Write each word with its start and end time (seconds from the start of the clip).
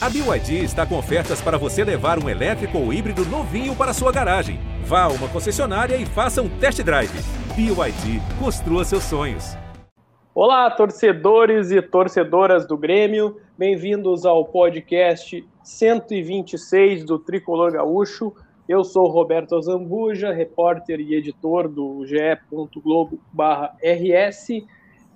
A 0.00 0.08
BYD 0.08 0.62
está 0.62 0.86
com 0.86 0.96
ofertas 0.96 1.42
para 1.42 1.58
você 1.58 1.82
levar 1.82 2.22
um 2.22 2.28
elétrico 2.28 2.78
ou 2.78 2.92
híbrido 2.92 3.24
novinho 3.24 3.74
para 3.74 3.92
sua 3.92 4.12
garagem. 4.12 4.60
Vá 4.84 5.02
a 5.02 5.08
uma 5.08 5.28
concessionária 5.28 5.96
e 5.96 6.06
faça 6.06 6.40
um 6.40 6.48
test 6.48 6.80
drive. 6.84 7.10
BYD, 7.56 8.20
construa 8.38 8.84
seus 8.84 9.02
sonhos. 9.02 9.56
Olá, 10.32 10.70
torcedores 10.70 11.72
e 11.72 11.82
torcedoras 11.82 12.64
do 12.64 12.78
Grêmio. 12.78 13.40
Bem-vindos 13.58 14.24
ao 14.24 14.44
podcast 14.44 15.44
126 15.64 17.04
do 17.04 17.18
Tricolor 17.18 17.72
Gaúcho. 17.72 18.32
Eu 18.68 18.84
sou 18.84 19.08
Roberto 19.08 19.60
Zambuja, 19.60 20.32
repórter 20.32 21.00
e 21.00 21.16
editor 21.16 21.68
do 21.68 22.06
ge.globo.rs. 22.06 24.48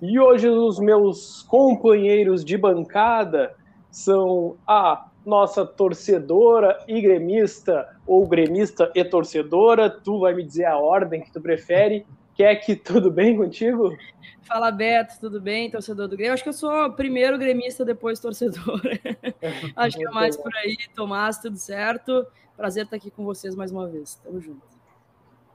E 0.01 0.19
hoje 0.19 0.49
os 0.49 0.77
meus 0.77 1.41
companheiros 1.43 2.43
de 2.43 2.57
bancada 2.57 3.55
são 3.93 4.57
a 4.67 5.05
nossa 5.23 5.63
torcedora 5.63 6.83
e 6.87 6.99
gremista, 6.99 7.95
ou 8.07 8.27
gremista 8.27 8.91
e 8.95 9.05
torcedora, 9.05 9.87
tu 9.87 10.19
vai 10.19 10.33
me 10.33 10.43
dizer 10.43 10.65
a 10.65 10.77
ordem 10.79 11.21
que 11.21 11.31
tu 11.31 11.39
prefere. 11.39 12.03
Quer 12.33 12.55
que 12.55 12.75
tudo 12.75 13.11
bem 13.11 13.37
contigo? 13.37 13.95
Fala, 14.41 14.71
Beto, 14.71 15.19
tudo 15.19 15.39
bem, 15.39 15.69
torcedor 15.69 16.07
do 16.07 16.17
Grêmio? 16.17 16.33
Acho 16.33 16.41
que 16.41 16.49
eu 16.49 16.53
sou 16.53 16.91
primeiro 16.93 17.37
gremista, 17.37 17.85
depois 17.85 18.19
torcedor. 18.19 18.81
Acho 19.75 19.97
que 19.97 20.07
é 20.07 20.09
mais 20.09 20.35
por 20.35 20.53
aí. 20.57 20.75
Tomás, 20.95 21.37
tudo 21.37 21.57
certo? 21.57 22.25
Prazer 22.57 22.85
estar 22.85 22.97
aqui 22.97 23.11
com 23.11 23.23
vocês 23.23 23.55
mais 23.55 23.71
uma 23.71 23.87
vez. 23.87 24.15
Tamo 24.15 24.41
junto. 24.41 24.72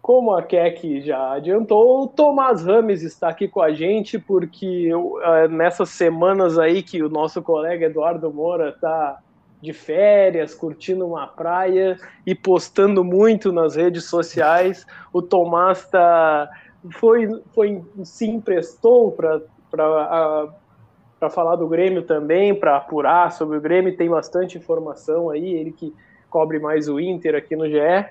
Como 0.09 0.33
a 0.33 0.43
Keck 0.43 1.03
já 1.03 1.33
adiantou, 1.35 2.05
o 2.05 2.07
Tomás 2.09 2.65
Rames 2.65 3.03
está 3.03 3.29
aqui 3.29 3.47
com 3.47 3.61
a 3.61 3.75
gente, 3.75 4.19
porque 4.19 4.91
uh, 4.95 5.47
nessas 5.51 5.91
semanas 5.91 6.59
aí 6.59 6.83
que 6.83 7.03
o 7.03 7.11
nosso 7.11 7.43
colega 7.43 7.85
Eduardo 7.85 8.33
Moura 8.33 8.71
está 8.71 9.19
de 9.61 9.75
férias, 9.75 10.55
curtindo 10.55 11.07
uma 11.07 11.27
praia 11.27 11.99
e 12.27 12.35
postando 12.35 13.05
muito 13.05 13.53
nas 13.53 13.77
redes 13.77 14.05
sociais, 14.05 14.87
o 15.13 15.21
Tomás 15.21 15.85
tá, 15.91 16.49
foi, 16.93 17.29
foi, 17.55 17.83
se 18.03 18.27
emprestou 18.27 19.13
para 19.13 19.43
para 19.71 21.29
falar 21.29 21.57
do 21.57 21.69
Grêmio 21.69 22.03
também, 22.03 22.55
para 22.55 22.79
apurar 22.79 23.31
sobre 23.33 23.59
o 23.59 23.61
Grêmio, 23.61 23.95
tem 23.95 24.09
bastante 24.09 24.57
informação 24.57 25.29
aí, 25.29 25.53
ele 25.53 25.73
que 25.73 25.95
cobre 26.31 26.59
mais 26.59 26.89
o 26.89 26.99
Inter 26.99 27.35
aqui 27.35 27.55
no 27.55 27.69
GE 27.69 28.07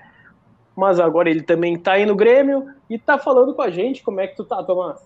mas 0.78 1.00
agora 1.00 1.28
ele 1.28 1.42
também 1.42 1.74
está 1.74 1.94
aí 1.94 2.06
no 2.06 2.14
Grêmio 2.14 2.72
e 2.88 2.94
está 2.94 3.18
falando 3.18 3.52
com 3.52 3.62
a 3.62 3.68
gente. 3.68 4.00
Como 4.00 4.20
é 4.20 4.28
que 4.28 4.36
tu 4.36 4.44
tá, 4.44 4.62
Tomás? 4.62 5.04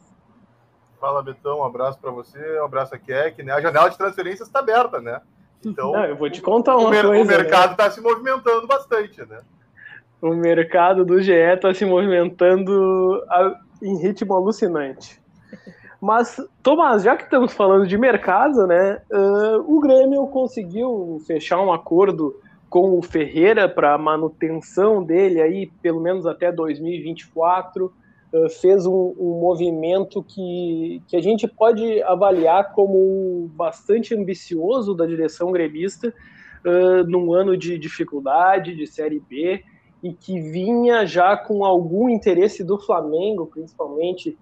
Fala, 1.01 1.23
Betão, 1.23 1.61
um 1.61 1.65
abraço 1.65 1.99
para 1.99 2.11
você, 2.11 2.61
um 2.61 2.67
abraço 2.67 2.95
a 2.95 2.99
Keck, 2.99 3.43
né? 3.43 3.55
A 3.55 3.61
janela 3.63 3.89
de 3.89 3.97
transferências 3.97 4.49
está 4.49 4.59
aberta, 4.59 5.01
né? 5.01 5.23
Então, 5.65 5.93
Não, 5.93 6.05
eu 6.05 6.15
vou 6.15 6.29
te 6.29 6.43
contar 6.43 6.77
uma 6.77 6.91
o 6.91 6.93
coisa. 6.93 7.09
O 7.09 7.25
mercado 7.25 7.71
está 7.71 7.85
né? 7.85 7.91
se 7.91 8.03
movimentando 8.03 8.67
bastante, 8.67 9.25
né? 9.25 9.41
O 10.21 10.35
mercado 10.35 11.07
do 11.07 11.23
GE 11.23 11.33
está 11.33 11.73
se 11.73 11.87
movimentando 11.87 13.25
em 13.83 13.97
ritmo 13.97 14.35
alucinante. 14.35 15.23
Mas, 15.99 16.37
Tomás, 16.63 17.03
já 17.03 17.17
que 17.17 17.25
estamos 17.25 17.55
falando 17.55 17.87
de 17.87 17.97
mercado, 17.97 18.67
né? 18.67 19.01
Uh, 19.11 19.75
o 19.75 19.81
Grêmio 19.81 20.27
conseguiu 20.27 21.23
fechar 21.27 21.63
um 21.63 21.73
acordo 21.73 22.39
com 22.73 22.99
o 22.99 23.03
Ferreira 23.03 23.69
para 23.69 23.99
manutenção 23.99 25.05
dele 25.05 25.43
aí, 25.43 25.71
pelo 25.83 26.01
menos 26.01 26.25
até 26.25 26.51
2024, 26.51 27.93
fez 28.63 28.87
um, 28.87 29.15
um, 29.19 29.39
movimento 29.39 30.23
que, 30.23 31.03
que 31.07 31.15
a 31.15 31.21
gente 31.21 31.47
pode 31.47 32.03
avaliar 32.05 32.73
como 32.73 33.51
bastante 33.55 34.15
ambicioso 34.15 34.95
da 34.95 35.05
direção 35.05 35.53
gremista, 35.53 36.15
uh, 36.65 37.07
num 37.07 37.35
ano 37.35 37.59
de 37.59 37.77
dificuldade, 37.77 38.75
de 38.75 38.87
Série 38.87 39.21
B, 39.21 39.63
e 40.03 40.15
que 40.15 40.41
vinha 40.41 41.05
já 41.05 41.37
com 41.37 41.67
algum 41.67 42.09
interesse 42.09 42.65
do 42.65 42.79
Flamengo, 42.79 43.51
principalmente, 43.53 44.39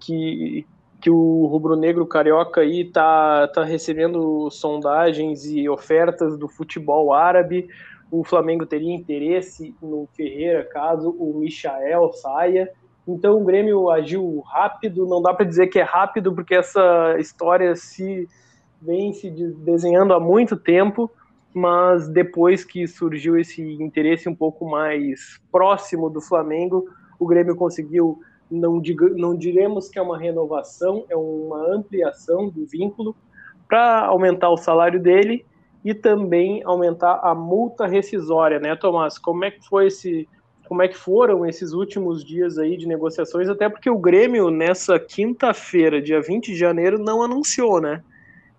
que, 0.00 0.66
que 1.04 1.10
o 1.10 1.44
rubro-negro 1.44 2.06
carioca 2.06 2.62
aí 2.62 2.80
está 2.80 3.46
tá 3.48 3.62
recebendo 3.62 4.48
sondagens 4.50 5.44
e 5.44 5.68
ofertas 5.68 6.38
do 6.38 6.48
futebol 6.48 7.12
árabe. 7.12 7.68
O 8.10 8.24
Flamengo 8.24 8.64
teria 8.64 8.94
interesse 8.94 9.76
no 9.82 10.08
Ferreira 10.16 10.64
caso 10.64 11.10
o 11.10 11.40
Michael 11.40 12.10
saia. 12.14 12.72
Então 13.06 13.38
o 13.38 13.44
Grêmio 13.44 13.90
agiu 13.90 14.40
rápido, 14.46 15.06
não 15.06 15.20
dá 15.20 15.34
para 15.34 15.44
dizer 15.44 15.66
que 15.66 15.78
é 15.78 15.82
rápido, 15.82 16.34
porque 16.34 16.54
essa 16.54 17.16
história 17.18 17.76
se 17.76 18.26
vem 18.80 19.12
se 19.12 19.28
desenhando 19.28 20.14
há 20.14 20.18
muito 20.18 20.56
tempo, 20.56 21.10
mas 21.52 22.08
depois 22.08 22.64
que 22.64 22.88
surgiu 22.88 23.36
esse 23.36 23.60
interesse 23.74 24.26
um 24.26 24.34
pouco 24.34 24.66
mais 24.66 25.38
próximo 25.52 26.08
do 26.08 26.22
Flamengo, 26.22 26.86
o 27.18 27.26
Grêmio 27.26 27.54
conseguiu 27.56 28.20
não, 28.50 28.80
diga, 28.80 29.08
não 29.10 29.36
diremos 29.36 29.88
que 29.88 29.98
é 29.98 30.02
uma 30.02 30.18
renovação, 30.18 31.04
é 31.08 31.16
uma 31.16 31.74
ampliação 31.74 32.48
do 32.48 32.66
vínculo 32.66 33.16
para 33.68 34.06
aumentar 34.06 34.50
o 34.50 34.56
salário 34.56 35.00
dele 35.00 35.44
e 35.84 35.92
também 35.92 36.62
aumentar 36.64 37.20
a 37.22 37.34
multa 37.34 37.86
rescisória, 37.86 38.58
né, 38.58 38.74
Tomás? 38.74 39.18
Como 39.18 39.44
é 39.44 39.50
que 39.50 39.66
foi 39.66 39.88
esse, 39.88 40.28
como 40.66 40.82
é 40.82 40.88
que 40.88 40.96
foram 40.96 41.44
esses 41.44 41.72
últimos 41.72 42.24
dias 42.24 42.58
aí 42.58 42.76
de 42.76 42.86
negociações? 42.86 43.48
Até 43.48 43.68
porque 43.68 43.90
o 43.90 43.98
Grêmio 43.98 44.50
nessa 44.50 44.98
quinta-feira, 44.98 46.00
dia 46.00 46.20
20 46.20 46.46
de 46.46 46.56
janeiro, 46.56 46.98
não 46.98 47.22
anunciou, 47.22 47.80
né, 47.80 48.02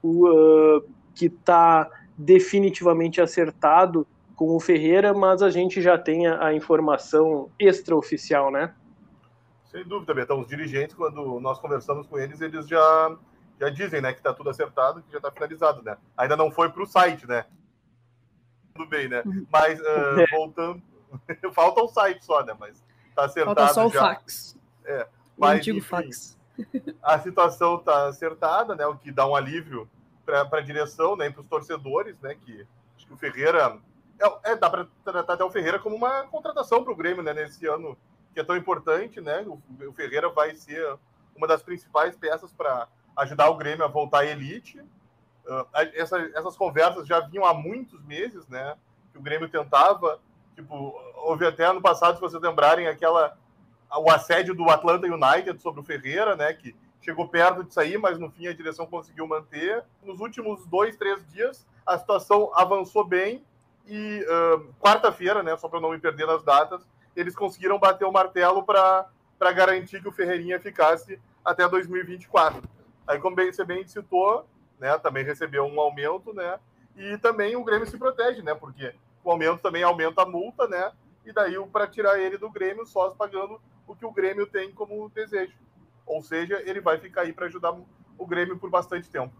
o, 0.03 0.28
uh, 0.28 0.84
que 1.16 1.25
está 1.25 1.90
definitivamente 2.18 3.19
acertado 3.19 4.06
com 4.35 4.56
o 4.56 4.59
Ferreira, 4.59 5.13
mas 5.13 5.41
a 5.41 5.50
gente 5.50 5.81
já 5.81 5.97
tem 5.97 6.28
a, 6.28 6.47
a 6.47 6.53
informação 6.53 7.50
extraoficial, 7.59 8.51
né? 8.51 8.74
Sem 9.75 9.84
dúvida, 9.84 10.13
Betão. 10.13 10.40
Os 10.40 10.47
dirigentes, 10.47 10.96
quando 10.96 11.38
nós 11.41 11.59
conversamos 11.59 12.08
com 12.08 12.18
eles, 12.18 12.40
eles 12.40 12.66
já, 12.66 13.18
já 13.59 13.69
dizem 13.69 14.00
né, 14.00 14.13
que 14.13 14.19
está 14.19 14.34
tudo 14.34 14.50
acertado, 14.50 15.02
que 15.02 15.12
já 15.12 15.18
está 15.18 15.30
finalizado, 15.30 15.84
né? 15.84 15.97
Ainda 16.16 16.38
não 16.38 16.50
foi 16.50 16.69
para 16.69 16.81
o 16.81 16.86
site, 16.86 17.28
né? 17.28 17.46
Tudo 18.74 18.88
bem, 18.88 19.09
né? 19.09 19.22
Uhum. 19.25 19.46
Mas, 19.52 19.78
uh, 19.81 19.84
voltando... 20.31 20.81
Falta 21.53 21.81
o 21.81 21.90
site 21.90 22.24
só, 22.24 22.41
né? 22.46 22.56
Mas 22.58 22.81
está 23.09 23.25
acertado 23.25 23.56
Falta 23.58 23.74
só 23.74 23.88
o 23.88 23.91
já. 23.91 24.00
fax. 24.00 24.58
É. 24.86 25.08
Mas, 25.38 25.56
o 25.56 25.58
antigo 25.58 25.78
enfim, 25.80 25.88
fax. 25.90 26.38
a 27.03 27.19
situação 27.19 27.75
está 27.75 28.07
acertada, 28.07 28.75
né? 28.75 28.86
O 28.86 28.96
que 28.96 29.12
dá 29.12 29.28
um 29.28 29.36
alívio 29.36 29.90
para 30.25 30.47
a 30.53 30.62
direção, 30.62 31.18
né? 31.18 31.30
Para 31.30 31.42
os 31.42 31.47
torcedores, 31.47 32.18
né? 32.22 32.34
Que 32.34 32.66
acho 32.96 33.06
que 33.06 33.13
o 33.13 33.18
Ferreira... 33.18 33.78
É, 34.18 34.52
é 34.52 34.56
dá 34.56 34.69
para 34.69 34.88
tratar 35.03 35.34
até 35.34 35.44
o 35.44 35.52
Ferreira 35.52 35.80
como 35.80 35.97
uma 35.97 36.24
contratação 36.28 36.81
para 36.81 36.94
o 36.94 36.96
Grêmio, 36.96 37.22
né? 37.22 37.34
Nesse 37.34 37.68
ano 37.68 37.97
que 38.35 38.41
é 38.41 38.44
tão 38.44 38.57
importante, 38.57 39.22
né? 39.22 39.46
O, 39.47 39.94
Ferreira 39.94 40.29
vai 40.29 40.53
ser 40.53 40.97
uma 41.34 41.47
das 41.47 41.63
principais 41.63 42.18
peças 42.18 42.51
para 42.51 42.85
ajudar 43.16 43.50
o 43.50 43.56
Grêmio 43.56 43.85
a 43.85 43.88
voltar 43.88 44.19
à 44.19 44.25
elite. 44.25 44.78
Uh, 45.46 45.66
essa, 45.94 46.19
essas 46.35 46.57
conversas 46.57 47.07
já 47.07 47.22
vinham 47.22 47.45
há 47.45 47.53
muitos 47.53 48.03
meses, 48.03 48.45
né? 48.50 48.75
Que 49.13 49.18
o 49.18 49.22
Grêmio 49.22 49.47
tentava. 49.47 50.19
Tipo, 50.53 50.94
houve 51.16 51.47
até 51.47 51.63
ano 51.63 51.81
passado, 51.81 52.16
se 52.16 52.22
vocês 52.22 52.44
lembrarem, 52.44 52.88
aquela 52.88 53.38
o 53.97 54.12
assédio 54.12 54.53
do 54.53 54.69
Atlanta 54.69 55.07
United 55.07 55.62
sobre 55.62 55.79
o 55.79 55.84
Ferreira, 55.84 56.35
né? 56.35 56.51
Que 56.53 56.75
chegou 57.00 57.29
perto 57.29 57.63
de 57.63 57.74
sair, 57.74 57.97
mas 57.97 58.19
no 58.19 58.29
fim 58.29 58.47
a 58.47 58.53
direção 58.53 58.85
conseguiu 58.85 59.25
manter. 59.25 59.81
Nos 60.03 60.19
últimos 60.19 60.66
dois, 60.68 60.97
três 60.97 61.25
dias, 61.31 61.66
a 61.85 61.97
situação 61.97 62.51
avançou 62.53 63.06
bem 63.06 63.45
e 63.88 64.25
uh, 64.28 64.74
quarta-feira, 64.81 65.41
né? 65.41 65.56
Só 65.56 65.69
para 65.69 65.79
não 65.79 65.91
me 65.91 66.00
perder 66.00 66.28
nas 66.28 66.44
datas, 66.44 66.85
eles 67.15 67.35
conseguiram 67.35 67.79
bater 67.79 68.05
o 68.05 68.11
martelo 68.11 68.63
para 68.63 69.07
garantir 69.53 70.01
que 70.01 70.07
o 70.07 70.11
Ferreirinha 70.11 70.59
ficasse 70.59 71.19
até 71.43 71.67
2024. 71.67 72.61
Aí, 73.07 73.19
como 73.19 73.35
bem, 73.35 73.51
você 73.51 73.63
bem 73.63 73.87
citou, 73.87 74.45
né, 74.79 74.97
também 74.97 75.23
recebeu 75.23 75.65
um 75.65 75.79
aumento, 75.79 76.33
né, 76.33 76.59
e 76.95 77.17
também 77.19 77.55
o 77.55 77.63
Grêmio 77.63 77.87
se 77.87 77.97
protege, 77.97 78.41
né, 78.41 78.56
porque 78.56 78.94
o 79.23 79.31
aumento 79.31 79.62
também 79.62 79.83
aumenta 79.83 80.23
a 80.23 80.25
multa, 80.25 80.67
né, 80.67 80.91
e 81.25 81.31
daí 81.31 81.56
para 81.67 81.88
tirar 81.88 82.19
ele 82.19 82.38
do 82.38 82.50
Grêmio, 82.50 82.85
só 82.85 83.09
pagando 83.12 83.59
o 83.88 83.95
que 83.95 84.06
o 84.06 84.11
Grêmio 84.11 84.47
tem 84.47 84.71
como 84.71 85.09
desejo. 85.09 85.53
Ou 86.06 86.21
seja, 86.21 86.61
ele 86.65 86.81
vai 86.81 86.97
ficar 86.97 87.21
aí 87.21 87.33
para 87.33 87.45
ajudar 87.45 87.75
o 88.18 88.25
Grêmio 88.25 88.57
por 88.57 88.69
bastante 88.69 89.09
tempo. 89.09 89.33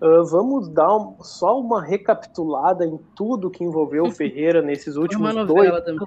Uh, 0.00 0.22
vamos 0.26 0.68
dar 0.68 0.94
um, 0.94 1.22
só 1.22 1.58
uma 1.58 1.82
recapitulada 1.82 2.84
em 2.84 2.98
tudo 3.14 3.50
que 3.50 3.64
envolveu 3.64 4.04
o 4.04 4.10
Ferreira 4.10 4.60
nesses 4.60 4.96
últimos 4.96 5.34
dois. 5.46 5.70
Também. 5.84 6.06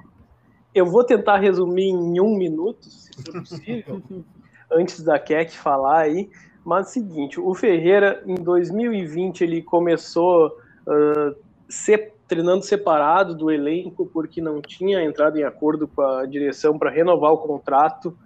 Eu 0.74 0.86
vou 0.86 1.02
tentar 1.02 1.38
resumir 1.38 1.88
em 1.88 2.20
um 2.20 2.36
minuto, 2.36 2.84
se 2.84 3.10
for 3.22 3.40
possível, 3.40 4.02
antes 4.70 5.02
da 5.02 5.18
Keck 5.18 5.56
falar 5.56 6.02
aí. 6.02 6.30
Mas 6.64 6.86
é 6.86 6.90
o 6.90 6.92
seguinte, 6.92 7.40
o 7.40 7.54
Ferreira, 7.54 8.22
em 8.26 8.34
2020, 8.34 9.42
ele 9.42 9.62
começou 9.62 10.48
uh, 10.86 11.34
se, 11.68 12.12
treinando 12.28 12.62
separado 12.62 13.34
do 13.34 13.50
elenco, 13.50 14.06
porque 14.06 14.40
não 14.40 14.60
tinha 14.60 15.02
entrado 15.02 15.38
em 15.38 15.42
acordo 15.42 15.88
com 15.88 16.02
a 16.02 16.26
direção 16.26 16.78
para 16.78 16.90
renovar 16.90 17.32
o 17.32 17.38
contrato. 17.38 18.16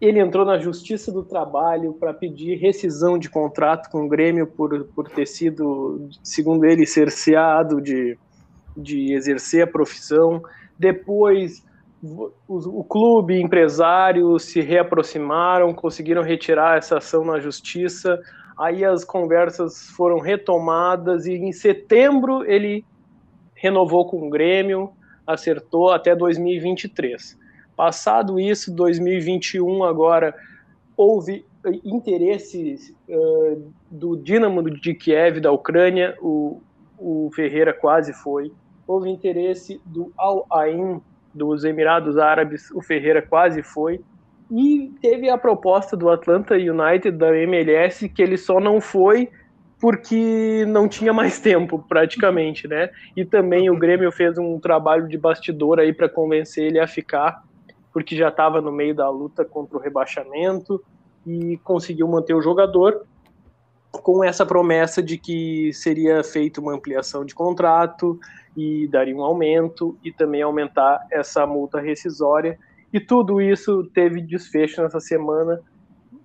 ele 0.00 0.18
entrou 0.18 0.46
na 0.46 0.58
Justiça 0.58 1.12
do 1.12 1.22
Trabalho 1.22 1.92
para 1.92 2.14
pedir 2.14 2.56
rescisão 2.56 3.18
de 3.18 3.28
contrato 3.28 3.90
com 3.90 4.06
o 4.06 4.08
Grêmio 4.08 4.46
por, 4.46 4.84
por 4.86 5.08
ter 5.08 5.26
sido, 5.26 6.08
segundo 6.24 6.64
ele, 6.64 6.86
cerceado 6.86 7.82
de, 7.82 8.18
de 8.76 9.12
exercer 9.12 9.64
a 9.64 9.66
profissão. 9.66 10.42
Depois, 10.78 11.64
o, 12.02 12.30
o 12.48 12.84
clube 12.84 13.34
e 13.34 13.42
empresário 13.42 14.38
se 14.38 14.60
reaproximaram, 14.60 15.74
conseguiram 15.74 16.22
retirar 16.22 16.78
essa 16.78 16.98
ação 16.98 17.24
na 17.24 17.38
Justiça. 17.38 18.18
Aí 18.58 18.84
as 18.84 19.04
conversas 19.04 19.90
foram 19.90 20.18
retomadas 20.18 21.26
e 21.26 21.32
em 21.32 21.52
setembro 21.52 22.44
ele 22.44 22.84
renovou 23.54 24.06
com 24.06 24.26
o 24.26 24.30
Grêmio, 24.30 24.90
acertou 25.26 25.90
até 25.90 26.16
2023. 26.16 27.38
Passado 27.76 28.40
isso, 28.40 28.74
2021 28.74 29.84
agora 29.84 30.34
houve 30.96 31.44
interesse 31.84 32.94
uh, 33.08 33.72
do 33.90 34.16
Dinamo 34.16 34.62
de 34.70 34.94
Kiev 34.94 35.40
da 35.40 35.52
Ucrânia, 35.52 36.16
o, 36.20 36.60
o 37.00 37.30
Ferreira 37.34 37.72
quase 37.72 38.12
foi. 38.12 38.52
Houve 38.86 39.08
interesse 39.08 39.80
do 39.84 40.12
Al 40.16 40.46
Ain 40.52 41.00
dos 41.34 41.64
Emirados 41.64 42.18
Árabes, 42.18 42.70
o 42.72 42.82
Ferreira 42.82 43.22
quase 43.22 43.62
foi. 43.62 44.00
E 44.50 44.92
teve 45.00 45.30
a 45.30 45.38
proposta 45.38 45.96
do 45.96 46.10
Atlanta 46.10 46.54
United 46.54 47.12
da 47.12 47.36
MLS 47.36 48.08
que 48.08 48.22
ele 48.22 48.36
só 48.36 48.60
não 48.60 48.80
foi 48.80 49.30
porque 49.80 50.64
não 50.68 50.88
tinha 50.88 51.12
mais 51.12 51.38
tempo, 51.40 51.78
praticamente, 51.88 52.68
né? 52.68 52.90
E 53.16 53.24
também 53.24 53.70
o 53.70 53.78
Grêmio 53.78 54.12
fez 54.12 54.36
um 54.36 54.58
trabalho 54.58 55.08
de 55.08 55.16
bastidor 55.16 55.78
aí 55.78 55.92
para 55.92 56.08
convencer 56.08 56.66
ele 56.66 56.78
a 56.78 56.86
ficar 56.86 57.42
porque 57.92 58.16
já 58.16 58.28
estava 58.28 58.60
no 58.60 58.72
meio 58.72 58.94
da 58.94 59.08
luta 59.08 59.44
contra 59.44 59.76
o 59.76 59.80
rebaixamento 59.80 60.82
e 61.26 61.58
conseguiu 61.58 62.08
manter 62.08 62.34
o 62.34 62.42
jogador 62.42 63.04
com 63.92 64.22
essa 64.22 64.46
promessa 64.46 65.02
de 65.02 65.18
que 65.18 65.72
seria 65.72 66.22
feita 66.22 66.60
uma 66.60 66.74
ampliação 66.74 67.24
de 67.24 67.34
contrato 67.34 68.18
e 68.56 68.88
daria 68.88 69.14
um 69.14 69.22
aumento 69.22 69.96
e 70.04 70.12
também 70.12 70.42
aumentar 70.42 71.06
essa 71.10 71.46
multa 71.46 71.80
rescisória. 71.80 72.58
E 72.92 73.00
tudo 73.00 73.40
isso 73.40 73.84
teve 73.92 74.20
desfecho 74.20 74.82
nessa 74.82 75.00
semana, 75.00 75.60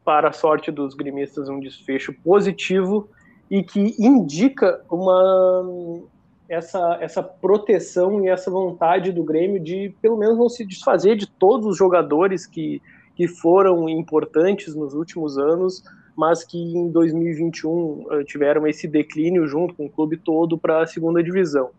para 0.04 0.30
a 0.30 0.34
sorte 0.34 0.72
dos 0.72 0.94
gremistas, 0.94 1.50
um 1.50 1.60
desfecho 1.60 2.14
positivo 2.24 3.10
e 3.50 3.64
que 3.64 3.96
indica 4.00 4.82
uma 4.90 6.04
essa, 6.48 6.98
essa 7.02 7.24
proteção 7.24 8.24
e 8.24 8.30
essa 8.30 8.52
vontade 8.52 9.12
do 9.12 9.24
Grêmio 9.24 9.60
de, 9.60 9.96
pelo 10.02 10.18
menos, 10.18 10.38
não 10.38 10.50
se 10.50 10.66
desfazer 10.66 11.16
de 11.16 11.28
todos 11.28 11.66
os 11.66 11.78
jogadores 11.78 12.46
que, 12.46 12.82
que 13.16 13.28
foram 13.28 13.90
importantes 13.90 14.76
nos 14.76 14.94
últimos 14.94 15.38
anos, 15.38 15.84
mas 16.16 16.44
que 16.44 16.58
em 16.58 16.90
2021 16.90 18.06
eh, 18.12 18.24
tiveram 18.24 18.66
esse 18.66 18.88
declínio 18.88 19.48
junto 19.48 19.74
com 19.74 19.86
o 19.86 19.90
clube 19.90 20.18
todo 20.18 20.58
para 20.58 20.84
a 20.84 20.88
segunda 20.88 21.22
divisão. 21.22 21.72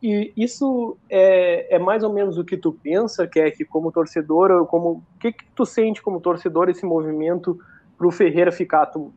E 0.00 0.32
isso 0.36 0.96
é, 1.10 1.74
é, 1.74 1.78
mais 1.78 2.04
ou 2.04 2.12
menos 2.12 2.38
o 2.38 2.44
que 2.44 2.56
tu 2.56 2.72
pensa, 2.72 3.26
que 3.26 3.40
é 3.40 3.50
que 3.50 3.64
como 3.64 3.90
torcedor, 3.90 4.66
como 4.66 4.90
o 4.90 5.02
que, 5.18 5.32
que 5.32 5.44
tu 5.56 5.66
sente 5.66 6.00
como 6.00 6.20
torcedor 6.20 6.68
esse 6.68 6.86
movimento 6.86 7.58
para 7.98 8.06
o 8.06 8.12
Ferreira 8.12 8.52
ficar? 8.52 8.86
Tu, 8.86 9.12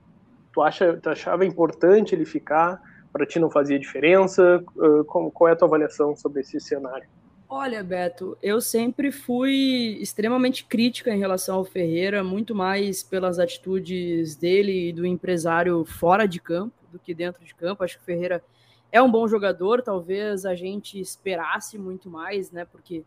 tu, 0.52 0.62
acha, 0.62 0.98
tu 0.98 1.10
achava 1.10 1.46
importante 1.46 2.16
ele 2.16 2.26
ficar? 2.26 2.82
para 3.16 3.26
ti 3.26 3.40
não 3.40 3.50
fazia 3.50 3.80
diferença? 3.80 4.62
Qual 5.08 5.48
é 5.48 5.54
a 5.54 5.56
tua 5.56 5.70
avaliação 5.70 6.18
sobre 6.18 6.42
esse 6.42 6.60
cenário? 6.60 7.08
Olha, 7.48 7.84
Beto, 7.84 8.36
eu 8.42 8.60
sempre 8.60 9.12
fui 9.12 9.98
extremamente 10.02 10.66
crítica 10.66 11.14
em 11.14 11.20
relação 11.20 11.58
ao 11.58 11.64
Ferreira, 11.64 12.24
muito 12.24 12.56
mais 12.56 13.04
pelas 13.04 13.38
atitudes 13.38 14.36
dele 14.36 14.90
e 14.90 14.94
do 14.94 15.06
empresário 15.06 15.86
fora 15.86 16.28
de 16.28 16.40
campo 16.40 16.74
do 16.92 16.98
que 16.98 17.14
dentro 17.14 17.46
de 17.46 17.54
campo. 17.54 17.84
Acho 17.84 17.98
que 17.98 18.02
o 18.02 18.06
Ferreira 18.06 18.44
é 18.92 19.00
um 19.00 19.12
bom 19.12 19.28
jogador, 19.28 19.84
talvez 19.84 20.44
a 20.44 20.56
gente 20.56 21.00
esperasse 21.00 21.78
muito 21.78 22.10
mais, 22.10 22.50
né? 22.50 22.66
Porque 22.66 23.04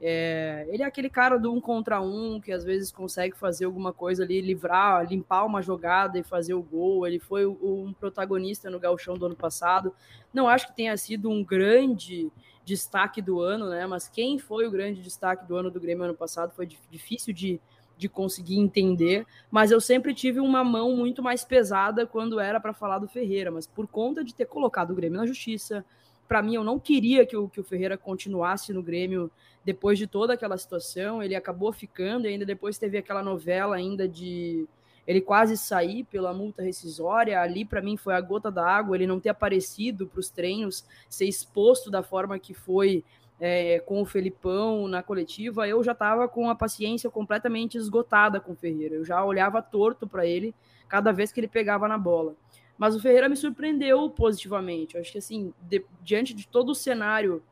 é, 0.00 0.66
ele 0.68 0.82
é 0.82 0.86
aquele 0.86 1.08
cara 1.08 1.38
do 1.38 1.52
um 1.52 1.60
contra 1.60 2.00
um 2.00 2.40
que 2.40 2.52
às 2.52 2.62
vezes 2.64 2.92
consegue 2.92 3.36
fazer 3.36 3.64
alguma 3.64 3.92
coisa 3.92 4.22
ali, 4.22 4.40
livrar, 4.40 5.06
limpar 5.08 5.44
uma 5.44 5.62
jogada 5.62 6.18
e 6.18 6.22
fazer 6.22 6.52
o 6.52 6.62
gol. 6.62 7.06
Ele 7.06 7.18
foi 7.18 7.46
um 7.46 7.94
protagonista 7.98 8.68
no 8.68 8.78
Gauchão 8.78 9.16
do 9.16 9.26
ano 9.26 9.36
passado. 9.36 9.94
Não 10.32 10.46
acho 10.46 10.68
que 10.68 10.76
tenha 10.76 10.96
sido 10.96 11.30
um 11.30 11.42
grande 11.42 12.30
destaque 12.68 13.22
do 13.22 13.40
ano, 13.40 13.70
né? 13.70 13.86
Mas 13.86 14.08
quem 14.08 14.38
foi 14.38 14.66
o 14.66 14.70
grande 14.70 15.00
destaque 15.00 15.46
do 15.46 15.56
ano 15.56 15.70
do 15.70 15.80
Grêmio 15.80 16.04
ano 16.04 16.14
passado 16.14 16.52
foi 16.54 16.66
difícil 16.90 17.32
de, 17.32 17.58
de 17.96 18.08
conseguir 18.08 18.58
entender. 18.58 19.26
Mas 19.50 19.70
eu 19.70 19.80
sempre 19.80 20.14
tive 20.14 20.38
uma 20.38 20.62
mão 20.62 20.94
muito 20.94 21.22
mais 21.22 21.44
pesada 21.44 22.06
quando 22.06 22.38
era 22.38 22.60
para 22.60 22.74
falar 22.74 22.98
do 22.98 23.08
Ferreira. 23.08 23.50
Mas 23.50 23.66
por 23.66 23.86
conta 23.86 24.22
de 24.22 24.34
ter 24.34 24.44
colocado 24.44 24.90
o 24.90 24.94
Grêmio 24.94 25.18
na 25.18 25.26
justiça, 25.26 25.84
para 26.28 26.42
mim, 26.42 26.56
eu 26.56 26.62
não 26.62 26.78
queria 26.78 27.24
que 27.24 27.36
o, 27.36 27.48
que 27.48 27.60
o 27.60 27.64
Ferreira 27.64 27.96
continuasse 27.96 28.72
no 28.72 28.82
Grêmio 28.82 29.30
depois 29.64 29.98
de 29.98 30.06
toda 30.06 30.34
aquela 30.34 30.58
situação. 30.58 31.22
Ele 31.22 31.34
acabou 31.34 31.72
ficando 31.72 32.26
e 32.26 32.28
ainda 32.28 32.44
depois 32.44 32.78
teve 32.78 32.98
aquela 32.98 33.22
novela 33.22 33.76
ainda 33.76 34.06
de 34.06 34.68
ele 35.08 35.22
quase 35.22 35.56
sair 35.56 36.04
pela 36.04 36.34
multa 36.34 36.62
rescisória. 36.62 37.40
Ali, 37.40 37.64
para 37.64 37.80
mim, 37.80 37.96
foi 37.96 38.12
a 38.12 38.20
gota 38.20 38.50
da 38.50 38.66
água. 38.66 38.94
Ele 38.94 39.06
não 39.06 39.18
ter 39.18 39.30
aparecido 39.30 40.06
para 40.06 40.20
os 40.20 40.28
treinos, 40.28 40.84
ser 41.08 41.24
exposto 41.24 41.90
da 41.90 42.02
forma 42.02 42.38
que 42.38 42.52
foi 42.52 43.02
é, 43.40 43.80
com 43.80 44.02
o 44.02 44.04
Felipão 44.04 44.86
na 44.86 45.02
coletiva. 45.02 45.66
Eu 45.66 45.82
já 45.82 45.92
estava 45.92 46.28
com 46.28 46.50
a 46.50 46.54
paciência 46.54 47.08
completamente 47.08 47.78
esgotada 47.78 48.38
com 48.38 48.52
o 48.52 48.54
Ferreira. 48.54 48.96
Eu 48.96 49.04
já 49.04 49.24
olhava 49.24 49.62
torto 49.62 50.06
para 50.06 50.26
ele 50.26 50.54
cada 50.86 51.10
vez 51.10 51.32
que 51.32 51.40
ele 51.40 51.48
pegava 51.48 51.88
na 51.88 51.96
bola. 51.96 52.34
Mas 52.76 52.94
o 52.94 53.00
Ferreira 53.00 53.30
me 53.30 53.36
surpreendeu 53.36 54.10
positivamente. 54.10 54.94
Eu 54.94 55.00
acho 55.00 55.10
que, 55.10 55.18
assim, 55.18 55.54
de, 55.62 55.86
diante 56.02 56.34
de 56.34 56.46
todo 56.46 56.72
o 56.72 56.74
cenário 56.74 57.42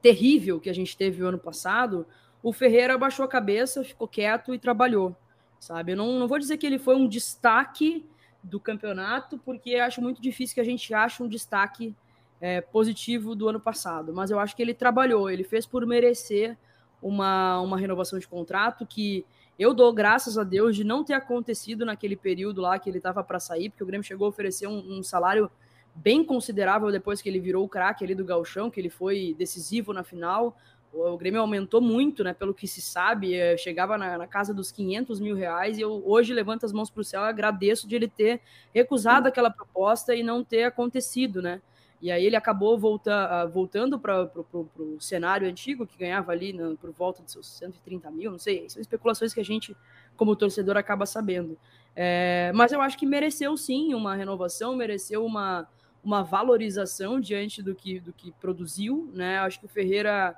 terrível 0.00 0.60
que 0.60 0.70
a 0.70 0.72
gente 0.72 0.96
teve 0.96 1.24
o 1.24 1.26
ano 1.26 1.38
passado, 1.38 2.06
o 2.40 2.52
Ferreira 2.52 2.94
abaixou 2.94 3.24
a 3.24 3.28
cabeça, 3.28 3.82
ficou 3.82 4.06
quieto 4.06 4.54
e 4.54 4.60
trabalhou, 4.60 5.16
sabe? 5.62 5.92
Eu 5.92 5.96
não, 5.96 6.18
não 6.18 6.26
vou 6.26 6.40
dizer 6.40 6.56
que 6.56 6.66
ele 6.66 6.78
foi 6.78 6.96
um 6.96 7.06
destaque 7.06 8.04
do 8.42 8.58
campeonato, 8.58 9.38
porque 9.38 9.76
acho 9.76 10.02
muito 10.02 10.20
difícil 10.20 10.54
que 10.56 10.60
a 10.60 10.64
gente 10.64 10.92
ache 10.92 11.22
um 11.22 11.28
destaque 11.28 11.94
é, 12.40 12.60
positivo 12.60 13.36
do 13.36 13.48
ano 13.48 13.60
passado, 13.60 14.12
mas 14.12 14.32
eu 14.32 14.40
acho 14.40 14.56
que 14.56 14.60
ele 14.60 14.74
trabalhou, 14.74 15.30
ele 15.30 15.44
fez 15.44 15.64
por 15.64 15.86
merecer 15.86 16.58
uma, 17.00 17.60
uma 17.60 17.78
renovação 17.78 18.18
de 18.18 18.26
contrato 18.26 18.84
que 18.84 19.24
eu 19.56 19.72
dou 19.72 19.92
graças 19.92 20.36
a 20.36 20.42
Deus 20.42 20.74
de 20.74 20.82
não 20.82 21.04
ter 21.04 21.14
acontecido 21.14 21.86
naquele 21.86 22.16
período 22.16 22.60
lá 22.60 22.76
que 22.76 22.90
ele 22.90 22.98
estava 22.98 23.22
para 23.22 23.38
sair, 23.38 23.70
porque 23.70 23.84
o 23.84 23.86
Grêmio 23.86 24.04
chegou 24.04 24.26
a 24.26 24.30
oferecer 24.30 24.66
um, 24.66 24.98
um 24.98 25.02
salário 25.04 25.48
bem 25.94 26.24
considerável 26.24 26.90
depois 26.90 27.22
que 27.22 27.28
ele 27.28 27.38
virou 27.38 27.64
o 27.64 27.68
craque 27.68 28.02
ali 28.02 28.16
do 28.16 28.24
Galchão, 28.24 28.68
que 28.68 28.80
ele 28.80 28.90
foi 28.90 29.36
decisivo 29.38 29.92
na 29.92 30.02
final. 30.02 30.56
O, 30.92 31.16
Grêmio 31.16 31.40
aumentou 31.40 31.80
muito, 31.80 32.22
né? 32.22 32.34
Pelo 32.34 32.52
que 32.52 32.68
se 32.68 32.82
sabe, 32.82 33.34
eh, 33.34 33.56
chegava 33.56 33.96
na, 33.96 34.18
na 34.18 34.26
casa 34.26 34.52
dos 34.52 34.70
500 34.70 35.20
mil 35.20 35.34
reais. 35.34 35.78
E 35.78 35.80
eu 35.80 36.02
hoje 36.06 36.34
levanto 36.34 36.66
as 36.66 36.72
mãos 36.72 36.90
para 36.90 37.00
o 37.00 37.04
céu 37.04 37.22
agradeço 37.22 37.88
de 37.88 37.96
ele 37.96 38.08
ter 38.08 38.40
recusado 38.74 39.26
aquela 39.26 39.50
proposta 39.50 40.14
e 40.14 40.22
não 40.22 40.44
ter 40.44 40.64
acontecido, 40.64 41.40
né? 41.40 41.62
E 42.02 42.10
aí 42.10 42.26
ele 42.26 42.34
acabou 42.34 42.76
volta, 42.76 43.14
ah, 43.14 43.46
voltando 43.46 43.96
para 43.96 44.28
o 44.52 45.00
cenário 45.00 45.48
antigo, 45.48 45.86
que 45.86 45.96
ganhava 45.96 46.32
ali 46.32 46.52
né, 46.52 46.74
por 46.80 46.90
volta 46.90 47.22
de 47.22 47.30
seus 47.30 47.46
130 47.46 48.10
mil, 48.10 48.32
não 48.32 48.40
sei, 48.40 48.68
são 48.68 48.82
especulações 48.82 49.32
que 49.32 49.38
a 49.38 49.44
gente, 49.44 49.76
como 50.16 50.34
torcedor, 50.34 50.76
acaba 50.76 51.06
sabendo. 51.06 51.56
É, 51.94 52.50
mas 52.56 52.72
eu 52.72 52.80
acho 52.80 52.98
que 52.98 53.06
mereceu 53.06 53.56
sim 53.56 53.94
uma 53.94 54.16
renovação, 54.16 54.74
mereceu 54.74 55.24
uma, 55.24 55.68
uma 56.02 56.24
valorização 56.24 57.20
diante 57.20 57.62
do 57.62 57.72
que, 57.72 58.00
do 58.00 58.12
que 58.12 58.32
produziu, 58.32 59.08
né? 59.14 59.38
Acho 59.38 59.60
que 59.60 59.66
o 59.66 59.68
Ferreira 59.68 60.36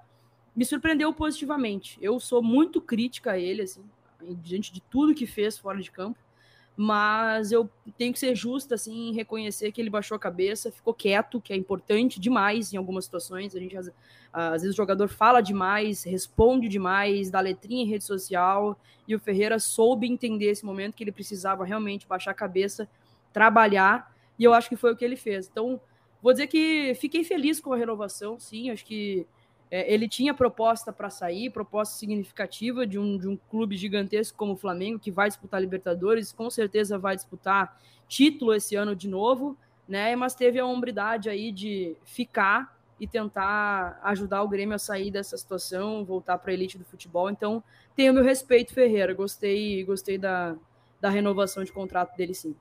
me 0.55 0.65
surpreendeu 0.65 1.13
positivamente. 1.13 1.99
Eu 2.01 2.19
sou 2.21 2.43
muito 2.43 2.81
crítica 2.81 3.33
a 3.33 3.39
ele, 3.39 3.63
assim, 3.63 3.85
diante 4.43 4.73
de 4.73 4.81
tudo 4.81 5.15
que 5.15 5.27
fez 5.27 5.59
fora 5.59 5.81
de 5.81 5.91
campo 5.91 6.19
mas 6.77 7.53
eu 7.53 7.71
tenho 7.97 8.13
que 8.13 8.19
ser 8.19 8.35
justa 8.35 8.75
assim, 8.75 9.11
em 9.11 9.15
reconhecer 9.15 9.71
que 9.71 9.81
ele 9.81 9.91
baixou 9.91 10.17
a 10.17 10.19
cabeça, 10.19 10.73
ficou 10.73 10.93
quieto, 10.93 11.41
que 11.41 11.53
é 11.53 11.57
importante 11.57 12.19
demais 12.19 12.73
em 12.73 12.77
algumas 12.77 13.05
situações. 13.05 13.55
A 13.55 13.61
gente 13.61 13.77
às, 13.77 13.93
às 14.33 14.63
vezes 14.63 14.75
o 14.75 14.77
jogador 14.77 15.09
fala 15.09 15.41
demais, 15.41 16.03
responde 16.03 16.69
demais, 16.69 17.31
dá 17.31 17.41
letrinha 17.41 17.85
em 17.85 17.87
rede 17.87 18.05
social, 18.05 18.79
e 19.07 19.15
o 19.15 19.21
Ferreira 19.21 19.59
soube 19.59 20.09
entender 20.09 20.47
esse 20.47 20.65
momento 20.65 20.97
que 20.97 21.05
ele 21.05 21.13
precisava 21.13 21.65
realmente 21.65 22.09
baixar 22.09 22.33
a 22.33 22.35
cabeça, 22.35 22.89
trabalhar, 23.33 24.13
e 24.37 24.43
eu 24.43 24.53
acho 24.53 24.69
que 24.69 24.77
foi 24.77 24.93
o 24.93 24.97
que 24.97 25.05
ele 25.05 25.17
fez. 25.17 25.47
Então, 25.47 25.81
vou 26.21 26.33
dizer 26.33 26.49
que 26.49 26.95
fiquei 26.97 27.23
feliz 27.23 27.61
com 27.61 27.73
a 27.73 27.77
renovação, 27.77 28.41
sim, 28.41 28.71
acho 28.71 28.85
que 28.85 29.25
é, 29.71 29.93
ele 29.93 30.09
tinha 30.09 30.33
proposta 30.35 30.93
para 30.93 31.11
sair, 31.11 31.51
proposta 31.51 31.97
significativa 31.97 32.87
de 32.87 32.99
um, 32.99 33.19
de 33.19 33.29
um 33.29 33.37
clube 33.37 33.77
gigantesco 33.77 34.37
como 34.37 34.53
o 34.53 34.57
Flamengo, 34.57 34.99
que 34.99 35.11
vai 35.11 35.29
disputar 35.29 35.61
Libertadores, 35.61 36.33
com 36.33 36.49
certeza 36.51 36.99
vai 36.99 37.17
disputar 37.17 37.81
título 38.07 38.55
esse 38.55 38.77
ano 38.77 38.95
de 38.95 39.09
novo, 39.09 39.57
né? 39.89 40.15
Mas 40.15 40.35
teve 40.35 40.59
a 40.59 40.67
hombridade 40.67 41.29
aí 41.29 41.51
de 41.51 41.97
ficar 42.05 42.75
e 42.99 43.07
tentar 43.07 43.99
ajudar 44.05 44.43
o 44.43 44.49
Grêmio 44.49 44.75
a 44.75 44.79
sair 44.79 45.11
dessa 45.11 45.37
situação, 45.37 46.05
voltar 46.05 46.39
para 46.39 46.51
a 46.51 46.55
elite 46.55 46.79
do 46.79 46.85
futebol. 46.85 47.29
Então, 47.29 47.63
tenho 47.97 48.15
meu 48.15 48.23
respeito, 48.23 48.73
Ferreira. 48.73 49.13
Gostei, 49.13 49.83
gostei 49.85 50.17
da, 50.17 50.55
da 51.01 51.11
renovação 51.11 51.65
de 51.65 51.73
contrato 51.73 52.17
dele, 52.17 52.35
sim. 52.35 52.55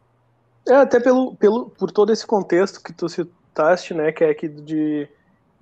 É, 0.68 0.76
até 0.76 1.00
pelo, 1.00 1.36
pelo, 1.36 1.70
por 1.70 1.92
todo 1.92 2.12
esse 2.12 2.26
contexto 2.26 2.82
que 2.82 2.94
tu 2.94 3.08
citaste, 3.08 3.94
né, 3.94 4.12
que 4.12 4.24
é 4.24 4.34
que 4.34 4.48
de, 4.48 5.08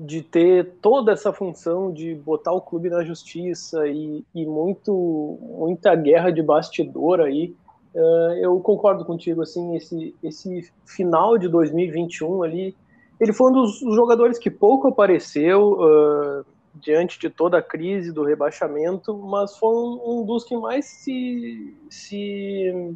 de 0.03 0.24
ter 0.24 0.77
toda 0.81 1.12
essa 1.12 1.31
função 1.31 1.93
de 1.93 2.15
botar 2.15 2.51
o 2.51 2.62
clube 2.62 2.89
na 2.89 3.03
justiça 3.03 3.88
e, 3.88 4.25
e 4.34 4.46
muito, 4.48 5.38
muita 5.41 5.93
guerra 5.93 6.31
de 6.31 6.41
bastidor 6.41 7.20
aí, 7.20 7.55
uh, 7.93 8.34
eu 8.41 8.60
concordo 8.62 9.05
contigo, 9.05 9.43
assim, 9.43 9.75
esse, 9.75 10.15
esse 10.24 10.72
final 10.88 11.38
de 11.38 11.48
2021 11.48 12.41
ali, 12.41 12.75
ele 13.20 13.31
foi 13.31 13.51
um 13.51 13.53
dos 13.53 13.79
jogadores 13.79 14.39
que 14.39 14.50
pouco 14.50 14.88
apareceu 14.88 15.74
uh, 15.74 16.46
diante 16.74 17.20
de 17.20 17.29
toda 17.29 17.60
a 17.60 17.62
crise 17.62 18.12
do 18.12 18.24
rebaixamento, 18.24 19.15
mas 19.15 19.55
foi 19.55 19.70
um, 19.70 20.01
um 20.03 20.25
dos 20.25 20.43
que 20.43 20.58
mais 20.58 20.86
se, 20.86 21.77
se 21.91 22.96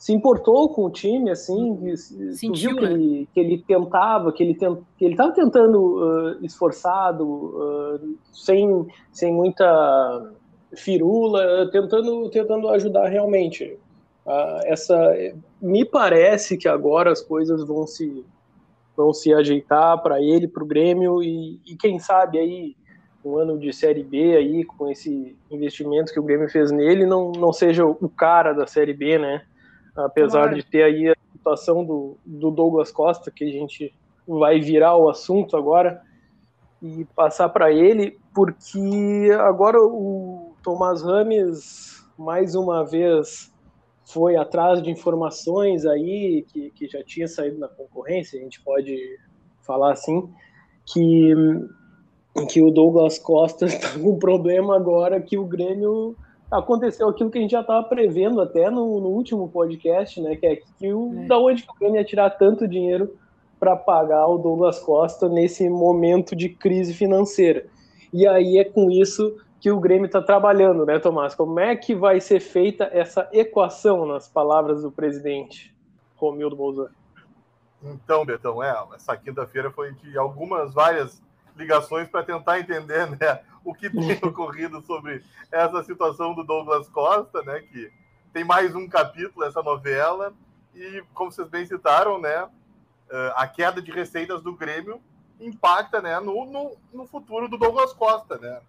se 0.00 0.14
importou 0.14 0.70
com 0.70 0.86
o 0.86 0.90
time, 0.90 1.30
assim, 1.30 1.94
Sentiu, 2.32 2.74
que, 2.74 2.80
né? 2.80 2.92
ele, 2.92 3.28
que 3.34 3.38
ele 3.38 3.58
tentava, 3.58 4.32
que 4.32 4.42
ele 4.42 4.54
tent, 4.54 4.78
que 4.96 5.04
ele 5.04 5.12
estava 5.12 5.30
tentando 5.30 5.78
uh, 5.78 6.42
esforçado, 6.42 7.22
uh, 7.22 8.18
sem, 8.32 8.86
sem 9.12 9.30
muita 9.30 10.32
firula, 10.74 11.70
tentando, 11.70 12.30
tentando 12.30 12.70
ajudar 12.70 13.08
realmente. 13.08 13.78
Uh, 14.24 14.60
essa, 14.64 14.96
me 15.60 15.84
parece 15.84 16.56
que 16.56 16.66
agora 16.66 17.12
as 17.12 17.20
coisas 17.20 17.62
vão 17.62 17.86
se 17.86 18.24
vão 18.96 19.12
se 19.12 19.34
ajeitar 19.34 20.02
para 20.02 20.20
ele, 20.20 20.48
para 20.48 20.62
o 20.62 20.66
Grêmio 20.66 21.22
e, 21.22 21.60
e 21.66 21.76
quem 21.76 21.98
sabe 21.98 22.38
aí 22.38 22.76
um 23.22 23.36
ano 23.36 23.58
de 23.58 23.70
Série 23.70 24.02
B 24.02 24.34
aí 24.36 24.64
com 24.64 24.90
esse 24.90 25.36
investimento 25.50 26.12
que 26.12 26.20
o 26.20 26.22
Grêmio 26.22 26.48
fez 26.48 26.70
nele 26.70 27.04
não, 27.04 27.32
não 27.32 27.52
seja 27.52 27.84
o 27.84 28.08
cara 28.08 28.52
da 28.52 28.66
Série 28.66 28.94
B, 28.94 29.18
né? 29.18 29.42
Apesar 29.96 30.42
claro. 30.42 30.56
de 30.56 30.62
ter 30.64 30.82
aí 30.82 31.08
a 31.08 31.16
situação 31.32 31.84
do, 31.84 32.16
do 32.24 32.50
Douglas 32.50 32.90
Costa, 32.90 33.30
que 33.30 33.44
a 33.44 33.50
gente 33.50 33.92
vai 34.26 34.60
virar 34.60 34.96
o 34.96 35.08
assunto 35.08 35.56
agora 35.56 36.02
e 36.82 37.04
passar 37.16 37.48
para 37.48 37.72
ele, 37.72 38.18
porque 38.34 39.28
agora 39.40 39.78
o 39.80 40.54
Tomás 40.62 41.02
Rames, 41.02 42.04
mais 42.18 42.54
uma 42.54 42.84
vez, 42.84 43.52
foi 44.04 44.36
atrás 44.36 44.82
de 44.82 44.90
informações 44.90 45.84
aí 45.84 46.44
que, 46.48 46.70
que 46.70 46.86
já 46.86 47.02
tinha 47.04 47.28
saído 47.28 47.58
na 47.58 47.68
concorrência, 47.68 48.38
a 48.38 48.42
gente 48.42 48.60
pode 48.62 49.18
falar 49.62 49.92
assim, 49.92 50.28
que, 50.86 51.34
que 52.48 52.62
o 52.62 52.70
Douglas 52.70 53.18
Costa 53.18 53.66
está 53.66 53.92
com 53.98 54.12
um 54.12 54.18
problema 54.18 54.76
agora 54.76 55.20
que 55.20 55.36
o 55.36 55.44
Grêmio 55.44 56.16
aconteceu 56.50 57.08
aquilo 57.08 57.30
que 57.30 57.38
a 57.38 57.40
gente 57.40 57.52
já 57.52 57.60
estava 57.60 57.82
prevendo 57.86 58.40
até 58.40 58.70
no, 58.70 59.00
no, 59.00 59.08
último 59.08 59.48
podcast, 59.48 60.20
né? 60.20 60.36
Que 60.36 60.46
é 60.46 60.56
que 60.56 60.92
o, 60.92 61.22
é. 61.22 61.26
da 61.26 61.38
onde 61.38 61.62
que 61.62 61.70
o 61.70 61.74
Grêmio 61.78 61.98
ia 61.98 62.04
tirar 62.04 62.30
tanto 62.30 62.66
dinheiro 62.66 63.16
para 63.58 63.76
pagar 63.76 64.26
o 64.26 64.38
Douglas 64.38 64.80
Costa 64.80 65.28
nesse 65.28 65.68
momento 65.68 66.34
de 66.34 66.48
crise 66.48 66.94
financeira. 66.94 67.66
E 68.12 68.26
aí 68.26 68.58
é 68.58 68.64
com 68.64 68.90
isso 68.90 69.36
que 69.60 69.70
o 69.70 69.78
Grêmio 69.78 70.06
está 70.06 70.22
trabalhando, 70.22 70.86
né, 70.86 70.98
Tomás? 70.98 71.34
Como 71.34 71.60
é 71.60 71.76
que 71.76 71.94
vai 71.94 72.20
ser 72.20 72.40
feita 72.40 72.88
essa 72.92 73.28
equação, 73.32 74.06
nas 74.06 74.26
palavras 74.26 74.82
do 74.82 74.90
presidente 74.90 75.74
Romildo 76.16 76.56
Bolsonaro? 76.56 76.94
Então, 77.82 78.24
Betão, 78.24 78.62
é, 78.62 78.74
essa 78.94 79.16
quinta-feira 79.16 79.70
foi 79.70 79.92
de 79.92 80.16
algumas, 80.16 80.72
várias 80.72 81.22
ligações 81.56 82.08
para 82.08 82.22
tentar 82.22 82.58
entender 82.58 83.10
né, 83.10 83.40
o 83.64 83.74
que 83.74 83.90
tem 83.90 84.12
ocorrido 84.22 84.80
sobre 84.82 85.22
essa 85.50 85.82
situação 85.82 86.34
do 86.34 86.44
Douglas 86.44 86.88
Costa, 86.88 87.42
né, 87.42 87.60
que 87.60 87.92
tem 88.32 88.44
mais 88.44 88.74
um 88.74 88.88
capítulo 88.88 89.44
essa 89.44 89.62
novela 89.62 90.32
e 90.74 91.02
como 91.14 91.32
vocês 91.32 91.48
bem 91.48 91.66
citaram, 91.66 92.20
né, 92.20 92.48
eh, 93.10 93.32
a 93.36 93.46
queda 93.46 93.82
de 93.82 93.90
receitas 93.90 94.40
do 94.40 94.54
Grêmio 94.54 95.00
impacta, 95.40 96.00
né, 96.00 96.20
no, 96.20 96.46
no, 96.46 96.76
no 96.92 97.06
futuro 97.06 97.48
do 97.48 97.58
Douglas 97.58 97.92
Costa, 97.92 98.38
né. 98.38 98.60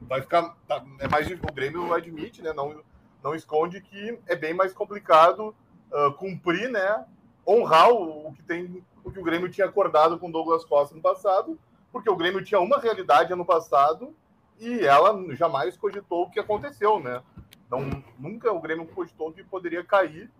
Vai 0.00 0.20
ficar, 0.20 0.56
tá, 0.66 0.84
é 0.98 1.06
mais 1.06 1.30
o 1.30 1.52
Grêmio 1.52 1.94
admite, 1.94 2.42
né, 2.42 2.52
não 2.52 2.82
não 3.22 3.34
esconde 3.34 3.80
que 3.80 4.18
é 4.26 4.34
bem 4.34 4.52
mais 4.52 4.72
complicado 4.72 5.54
uh, 5.92 6.12
cumprir, 6.14 6.68
né, 6.68 7.04
honrar 7.46 7.90
o, 7.90 8.28
o 8.28 8.32
que 8.32 8.42
tem 8.42 8.84
o 9.04 9.10
que 9.10 9.18
o 9.18 9.22
Grêmio 9.22 9.50
tinha 9.50 9.66
acordado 9.66 10.18
com 10.18 10.30
Douglas 10.30 10.64
Costa 10.64 10.94
no 10.94 11.00
passado 11.00 11.58
porque 11.92 12.10
o 12.10 12.16
Grêmio 12.16 12.42
tinha 12.42 12.60
uma 12.60 12.78
realidade 12.78 13.32
ano 13.32 13.44
passado 13.44 14.16
e 14.58 14.80
ela 14.80 15.14
jamais 15.34 15.76
cogitou 15.76 16.22
o 16.22 16.30
que 16.30 16.40
aconteceu, 16.40 16.98
né? 16.98 17.22
Então, 17.66 18.02
nunca 18.18 18.52
o 18.52 18.60
Grêmio 18.60 18.86
cogitou 18.86 19.32
que 19.32 19.44
poderia 19.44 19.84
cair 19.84 20.30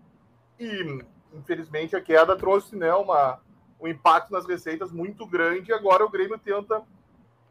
e, 0.58 1.04
infelizmente, 1.34 1.94
a 1.94 2.00
queda 2.00 2.36
trouxe 2.36 2.76
né, 2.76 2.92
uma, 2.94 3.40
um 3.80 3.88
impacto 3.88 4.32
nas 4.32 4.46
receitas 4.46 4.92
muito 4.92 5.26
grande 5.26 5.70
e 5.70 5.74
agora 5.74 6.04
o 6.04 6.10
Grêmio 6.10 6.38
tenta 6.38 6.82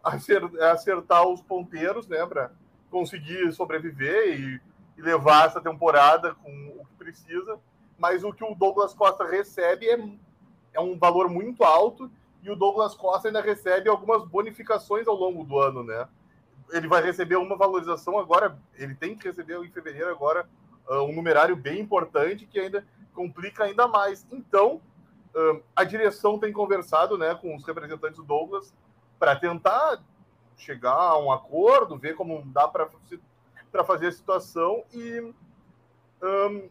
acertar 0.04 1.28
os 1.28 1.42
ponteiros, 1.42 2.08
né, 2.08 2.26
para 2.26 2.52
conseguir 2.90 3.52
sobreviver 3.54 4.40
e, 4.40 4.62
e 4.98 5.02
levar 5.02 5.48
essa 5.48 5.62
temporada 5.62 6.34
com 6.36 6.78
o 6.80 6.86
que 6.86 6.96
precisa, 6.96 7.60
mas 7.98 8.24
o 8.24 8.34
que 8.34 8.44
o 8.44 8.56
Douglas 8.56 8.94
Costa 8.94 9.26
recebe 9.26 9.88
é, 9.88 10.00
é 10.74 10.80
um 10.80 10.98
valor 10.98 11.30
muito 11.30 11.64
alto 11.64 12.10
e 12.44 12.50
o 12.50 12.56
Douglas 12.56 12.96
Costa 12.96 13.28
ainda 13.28 13.42
recebe 13.42 13.90
algumas 13.90 14.26
bonificações 14.26 15.08
ao 15.08 15.16
longo 15.16 15.44
do 15.44 15.60
ano, 15.60 15.84
né? 15.84 16.08
Ele 16.72 16.88
vai 16.88 17.02
receber 17.02 17.36
uma 17.36 17.56
valorização 17.56 18.18
agora, 18.18 18.58
ele 18.76 18.96
tem 18.96 19.16
que 19.16 19.28
receber 19.28 19.58
em 19.58 19.70
fevereiro 19.70 20.10
agora 20.10 20.50
ah, 20.88 21.04
um 21.04 21.14
numerário 21.14 21.56
bem 21.56 21.80
importante 21.80 22.46
que 22.46 22.60
ainda 22.60 22.86
complica 23.14 23.66
ainda 23.66 23.88
mais. 23.88 24.26
Então, 24.32 24.82
ah, 25.36 25.60
a 25.76 25.84
direção 25.84 26.40
tem 26.40 26.52
conversado 26.52 27.18
né, 27.18 27.36
com 27.36 27.56
os 27.56 27.64
representantes 27.66 28.18
do 28.18 28.24
Douglas 28.24 28.74
para 29.20 29.36
tentar 29.36 30.02
chegar 30.58 30.94
a 30.94 31.20
um 31.20 31.32
acordo, 31.32 31.98
ver 31.98 32.16
como 32.16 32.42
dá 32.46 32.68
para 32.68 32.90
fazer 33.84 34.08
a 34.08 34.12
situação 34.12 34.84
e 34.94 35.34
um, 36.24 36.70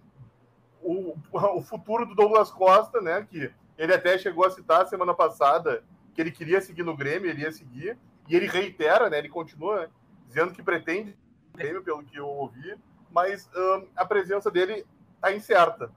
o, 0.82 1.16
o 1.58 1.62
futuro 1.62 2.06
do 2.06 2.14
Douglas 2.14 2.50
Costa, 2.50 3.00
né, 3.00 3.26
que 3.28 3.52
ele 3.80 3.94
até 3.94 4.18
chegou 4.18 4.44
a 4.44 4.50
citar 4.50 4.86
semana 4.86 5.14
passada 5.14 5.82
que 6.14 6.20
ele 6.20 6.30
queria 6.30 6.60
seguir 6.60 6.82
no 6.82 6.94
Grêmio, 6.94 7.30
ele 7.30 7.42
ia 7.42 7.50
seguir, 7.50 7.96
e 8.28 8.36
ele 8.36 8.46
reitera, 8.46 9.08
né? 9.08 9.18
Ele 9.18 9.30
continua 9.30 9.88
dizendo 10.28 10.52
que 10.52 10.62
pretende 10.62 11.16
o 11.54 11.56
Grêmio, 11.56 11.82
pelo 11.82 12.02
que 12.02 12.14
eu 12.14 12.28
ouvi, 12.28 12.76
mas 13.10 13.48
um, 13.56 13.86
a 13.96 14.04
presença 14.04 14.50
dele 14.50 14.84
está 15.14 15.32
incerta. 15.34 15.90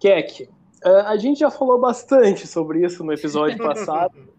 Keck, 0.00 0.48
uh, 0.84 1.06
a 1.06 1.18
gente 1.18 1.40
já 1.40 1.50
falou 1.50 1.78
bastante 1.78 2.46
sobre 2.46 2.82
isso 2.82 3.04
no 3.04 3.12
episódio 3.12 3.58
passado, 3.62 4.32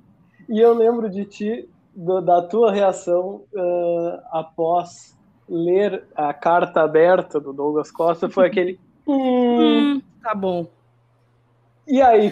e 0.50 0.60
eu 0.60 0.74
lembro 0.74 1.12
de 1.12 1.26
ti, 1.26 1.70
do, 1.96 2.22
da 2.22 2.42
tua 2.42 2.72
reação 2.72 3.46
uh, 3.54 4.20
após 4.32 5.16
ler 5.48 6.08
a 6.16 6.34
carta 6.34 6.82
aberta 6.82 7.40
do 7.40 7.54
Douglas 7.54 7.92
Costa, 7.92 8.28
foi 8.28 8.48
aquele. 8.48 8.80
Hum, 9.08 10.02
tá 10.24 10.34
bom. 10.34 10.68
E 11.88 12.02
aí? 12.02 12.28
O 12.28 12.32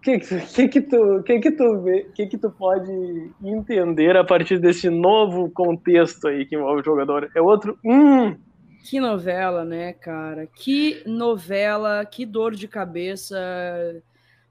que, 0.00 0.18
que, 0.18 0.68
que, 0.68 0.80
tu, 0.82 1.22
que, 1.22 1.38
que, 1.38 1.50
tu 1.50 1.82
que, 2.14 2.26
que 2.26 2.38
tu 2.38 2.50
pode 2.50 3.30
entender 3.42 4.16
a 4.16 4.24
partir 4.24 4.58
desse 4.58 4.90
novo 4.90 5.50
contexto 5.50 6.28
aí 6.28 6.44
que 6.44 6.54
envolve 6.54 6.82
o 6.82 6.84
jogador? 6.84 7.30
É 7.34 7.40
outro. 7.40 7.78
Hum. 7.84 8.36
Que 8.84 9.00
novela, 9.00 9.64
né, 9.64 9.94
cara? 9.94 10.46
Que 10.46 11.02
novela, 11.06 12.04
que 12.04 12.26
dor 12.26 12.54
de 12.54 12.68
cabeça. 12.68 13.34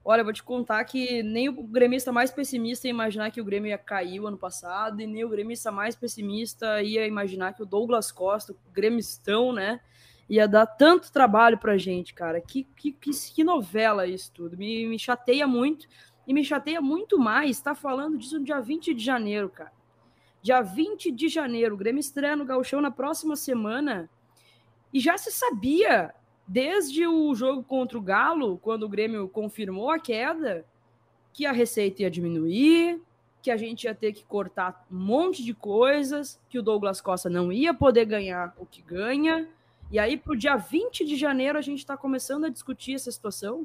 Olha, 0.04 0.24
vou 0.24 0.32
te 0.32 0.42
contar 0.42 0.82
que 0.84 1.22
nem 1.22 1.48
o 1.48 1.62
gremista 1.62 2.10
mais 2.10 2.32
pessimista 2.32 2.88
ia 2.88 2.90
imaginar 2.90 3.30
que 3.30 3.40
o 3.40 3.44
Grêmio 3.44 3.70
ia 3.70 3.78
cair 3.78 4.18
o 4.18 4.26
ano 4.26 4.36
passado, 4.36 5.00
e 5.00 5.06
nem 5.06 5.24
o 5.24 5.28
gremista 5.28 5.70
mais 5.70 5.94
pessimista 5.94 6.82
ia 6.82 7.06
imaginar 7.06 7.54
que 7.54 7.62
o 7.62 7.66
Douglas 7.66 8.10
Costa, 8.10 8.52
o 8.52 8.56
gremistão, 8.72 9.52
né, 9.52 9.80
ia 10.28 10.48
dar 10.48 10.66
tanto 10.66 11.12
trabalho 11.12 11.58
pra 11.58 11.76
gente, 11.76 12.14
cara. 12.14 12.40
Que, 12.40 12.64
que, 12.76 12.92
que, 12.92 13.10
que 13.10 13.44
novela 13.44 14.06
isso 14.06 14.32
tudo. 14.32 14.56
Me, 14.56 14.86
me 14.86 14.98
chateia 14.98 15.46
muito. 15.46 15.86
E 16.26 16.32
me 16.32 16.44
chateia 16.44 16.80
muito 16.80 17.18
mais 17.18 17.60
tá 17.60 17.74
falando 17.74 18.16
disso 18.16 18.38
no 18.38 18.44
dia 18.44 18.60
20 18.60 18.94
de 18.94 19.04
janeiro, 19.04 19.48
cara. 19.48 19.72
Dia 20.42 20.60
20 20.60 21.10
de 21.10 21.28
janeiro, 21.28 21.74
o 21.74 21.78
Grêmio 21.78 22.00
estreia 22.00 22.36
no 22.36 22.44
Gauchão 22.44 22.80
na 22.80 22.90
próxima 22.90 23.36
semana. 23.36 24.10
E 24.92 25.00
já 25.00 25.16
se 25.16 25.30
sabia, 25.32 26.14
desde 26.46 27.06
o 27.06 27.34
jogo 27.34 27.62
contra 27.62 27.96
o 27.96 28.02
Galo, 28.02 28.58
quando 28.58 28.84
o 28.84 28.88
Grêmio 28.88 29.28
confirmou 29.28 29.90
a 29.90 29.98
queda, 29.98 30.64
que 31.32 31.46
a 31.46 31.52
receita 31.52 32.02
ia 32.02 32.10
diminuir, 32.10 33.00
que 33.42 33.50
a 33.50 33.56
gente 33.56 33.84
ia 33.84 33.94
ter 33.94 34.12
que 34.12 34.24
cortar 34.24 34.86
um 34.90 34.96
monte 34.96 35.42
de 35.44 35.52
coisas, 35.52 36.40
que 36.48 36.58
o 36.58 36.62
Douglas 36.62 37.00
Costa 37.00 37.28
não 37.28 37.52
ia 37.52 37.74
poder 37.74 38.04
ganhar 38.04 38.54
o 38.56 38.64
que 38.64 38.80
ganha, 38.80 39.48
e 39.94 39.98
aí, 40.00 40.16
para 40.16 40.32
o 40.32 40.36
dia 40.36 40.56
20 40.56 41.04
de 41.04 41.14
janeiro, 41.14 41.56
a 41.56 41.60
gente 41.60 41.78
está 41.78 41.96
começando 41.96 42.46
a 42.46 42.48
discutir 42.48 42.94
essa 42.94 43.12
situação. 43.12 43.64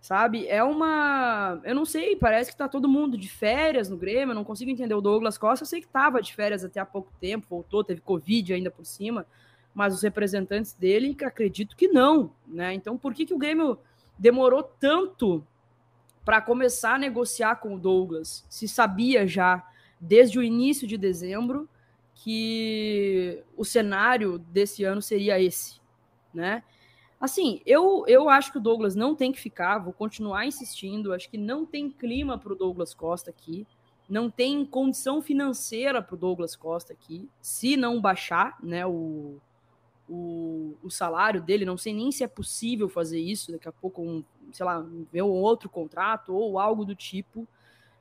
sabe? 0.00 0.46
É 0.46 0.62
uma. 0.62 1.60
Eu 1.64 1.74
não 1.74 1.84
sei, 1.84 2.14
parece 2.14 2.52
que 2.52 2.56
tá 2.56 2.68
todo 2.68 2.88
mundo 2.88 3.18
de 3.18 3.28
férias 3.28 3.88
no 3.88 3.96
Grêmio, 3.96 4.30
eu 4.30 4.36
não 4.36 4.44
consigo 4.44 4.70
entender. 4.70 4.94
O 4.94 5.00
Douglas 5.00 5.36
Costa, 5.36 5.64
eu 5.64 5.66
sei 5.66 5.80
que 5.80 5.88
tava 5.88 6.22
de 6.22 6.32
férias 6.32 6.64
até 6.64 6.78
há 6.78 6.86
pouco 6.86 7.12
tempo, 7.20 7.48
voltou, 7.50 7.82
teve 7.82 8.00
Covid 8.00 8.54
ainda 8.54 8.70
por 8.70 8.86
cima, 8.86 9.26
mas 9.74 9.92
os 9.92 10.02
representantes 10.02 10.72
dele, 10.72 11.16
acredito 11.24 11.74
que 11.74 11.88
não, 11.88 12.30
né? 12.46 12.72
Então, 12.72 12.96
por 12.96 13.12
que, 13.12 13.26
que 13.26 13.34
o 13.34 13.38
Grêmio 13.38 13.76
demorou 14.16 14.62
tanto 14.62 15.44
para 16.24 16.40
começar 16.40 16.94
a 16.94 16.98
negociar 16.98 17.56
com 17.56 17.74
o 17.74 17.78
Douglas? 17.78 18.46
Se 18.48 18.68
sabia 18.68 19.26
já 19.26 19.66
desde 19.98 20.38
o 20.38 20.44
início 20.44 20.86
de 20.86 20.96
dezembro 20.96 21.68
que 22.14 23.42
o 23.56 23.64
cenário 23.64 24.38
desse 24.38 24.84
ano 24.84 25.02
seria 25.02 25.40
esse, 25.40 25.80
né? 26.32 26.62
Assim, 27.20 27.62
eu, 27.64 28.04
eu 28.06 28.28
acho 28.28 28.52
que 28.52 28.58
o 28.58 28.60
Douglas 28.60 28.94
não 28.94 29.14
tem 29.14 29.32
que 29.32 29.40
ficar, 29.40 29.78
vou 29.78 29.94
continuar 29.94 30.44
insistindo. 30.44 31.12
Acho 31.12 31.30
que 31.30 31.38
não 31.38 31.64
tem 31.64 31.90
clima 31.90 32.36
para 32.36 32.52
o 32.52 32.56
Douglas 32.56 32.92
Costa 32.92 33.30
aqui, 33.30 33.66
não 34.08 34.30
tem 34.30 34.64
condição 34.66 35.22
financeira 35.22 36.02
para 36.02 36.14
o 36.14 36.18
Douglas 36.18 36.54
Costa 36.54 36.92
aqui, 36.92 37.28
se 37.40 37.78
não 37.78 37.98
baixar 37.98 38.58
né, 38.62 38.84
o, 38.84 39.38
o, 40.06 40.76
o, 40.82 40.90
salário 40.90 41.40
dele. 41.40 41.64
Não 41.64 41.78
sei 41.78 41.94
nem 41.94 42.12
se 42.12 42.22
é 42.22 42.28
possível 42.28 42.90
fazer 42.90 43.18
isso. 43.18 43.52
Daqui 43.52 43.68
a 43.68 43.72
pouco, 43.72 44.02
um, 44.02 44.22
sei 44.52 44.66
lá, 44.66 44.84
ver 45.10 45.22
um 45.22 45.28
outro 45.30 45.70
contrato 45.70 46.34
ou 46.34 46.58
algo 46.58 46.84
do 46.84 46.94
tipo. 46.94 47.48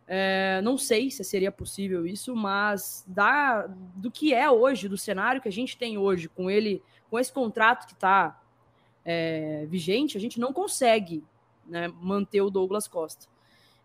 É, 0.07 0.61
não 0.61 0.77
sei 0.77 1.09
se 1.09 1.23
seria 1.23 1.51
possível 1.51 2.05
isso, 2.05 2.35
mas 2.35 3.05
da, 3.07 3.67
do 3.95 4.11
que 4.11 4.33
é 4.33 4.49
hoje, 4.49 4.89
do 4.89 4.97
cenário 4.97 5.41
que 5.41 5.47
a 5.47 5.51
gente 5.51 5.77
tem 5.77 5.97
hoje, 5.97 6.27
com 6.27 6.51
ele, 6.51 6.81
com 7.09 7.17
esse 7.17 7.31
contrato 7.31 7.87
que 7.87 7.93
está 7.93 8.41
é, 9.05 9.65
vigente, 9.67 10.17
a 10.17 10.19
gente 10.19 10.39
não 10.39 10.51
consegue 10.51 11.23
né, 11.65 11.87
manter 12.01 12.41
o 12.41 12.49
Douglas 12.49 12.87
Costa. 12.87 13.27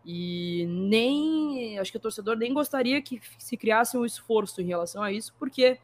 E 0.05 0.65
nem 0.69 1.79
acho 1.79 1.91
que 1.91 1.99
o 1.99 2.01
torcedor 2.01 2.37
nem 2.37 2.53
gostaria 2.53 3.01
que 3.03 3.21
se 3.39 3.57
criasse 3.57 3.97
um 3.97 4.05
esforço 4.05 4.61
em 4.63 4.67
relação 4.67 5.03
a 5.03 5.13
isso, 5.13 5.35
porque 5.39 5.79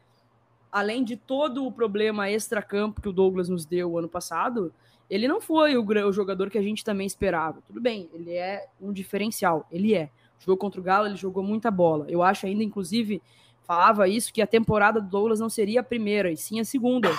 além 0.71 1.03
de 1.03 1.15
todo 1.15 1.65
o 1.65 1.71
problema 1.71 2.29
extra-campo 2.29 3.01
que 3.01 3.07
o 3.07 3.13
Douglas 3.13 3.47
nos 3.47 3.65
deu 3.65 3.97
ano 3.97 4.09
passado, 4.09 4.73
ele 5.09 5.27
não 5.27 5.39
foi 5.39 5.77
o, 5.77 5.85
o, 5.85 6.11
jogador 6.11 6.49
que 6.49 6.57
a 6.57 6.61
gente 6.61 6.83
também 6.83 7.05
esperava. 7.05 7.61
Tudo 7.61 7.79
bem, 7.79 8.09
ele 8.13 8.33
é 8.33 8.67
um 8.81 8.91
diferencial, 8.91 9.67
ele 9.71 9.93
é. 9.93 10.09
Jogou 10.39 10.57
contra 10.57 10.79
o 10.79 10.83
Galo, 10.83 11.07
ele 11.07 11.15
jogou 11.15 11.43
muita 11.43 11.71
bola. 11.71 12.05
Eu 12.09 12.21
acho 12.21 12.45
ainda, 12.45 12.63
inclusive, 12.63 13.21
falava 13.63 14.07
isso, 14.07 14.33
que 14.33 14.41
a 14.41 14.47
temporada 14.47 15.01
do 15.01 15.09
Douglas 15.09 15.39
não 15.39 15.49
seria 15.49 15.79
a 15.79 15.83
primeira, 15.83 16.31
e 16.31 16.37
sim 16.37 16.59
a 16.59 16.65
segunda. 16.65 17.09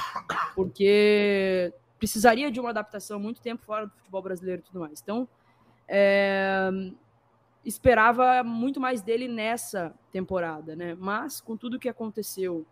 Porque 0.55 1.73
precisaria 1.99 2.51
de 2.51 2.61
uma 2.61 2.71
adaptação 2.71 3.19
muito 3.19 3.41
tempo 3.41 3.65
fora 3.65 3.87
do 3.87 3.93
futebol 3.93 4.23
brasileiro 4.23 4.63
e 4.63 4.65
tudo 4.65 4.81
mais. 4.81 5.01
Então, 5.03 5.29
é, 5.89 6.71
esperava 7.65 8.45
muito 8.45 8.81
mais 8.81 9.03
dele 9.03 9.29
nessa 9.29 9.95
temporada, 10.13 10.77
né? 10.77 10.95
Mas 10.99 11.41
com 11.41 11.57
tudo 11.57 11.79
que 11.79 11.89
aconteceu 11.89 12.65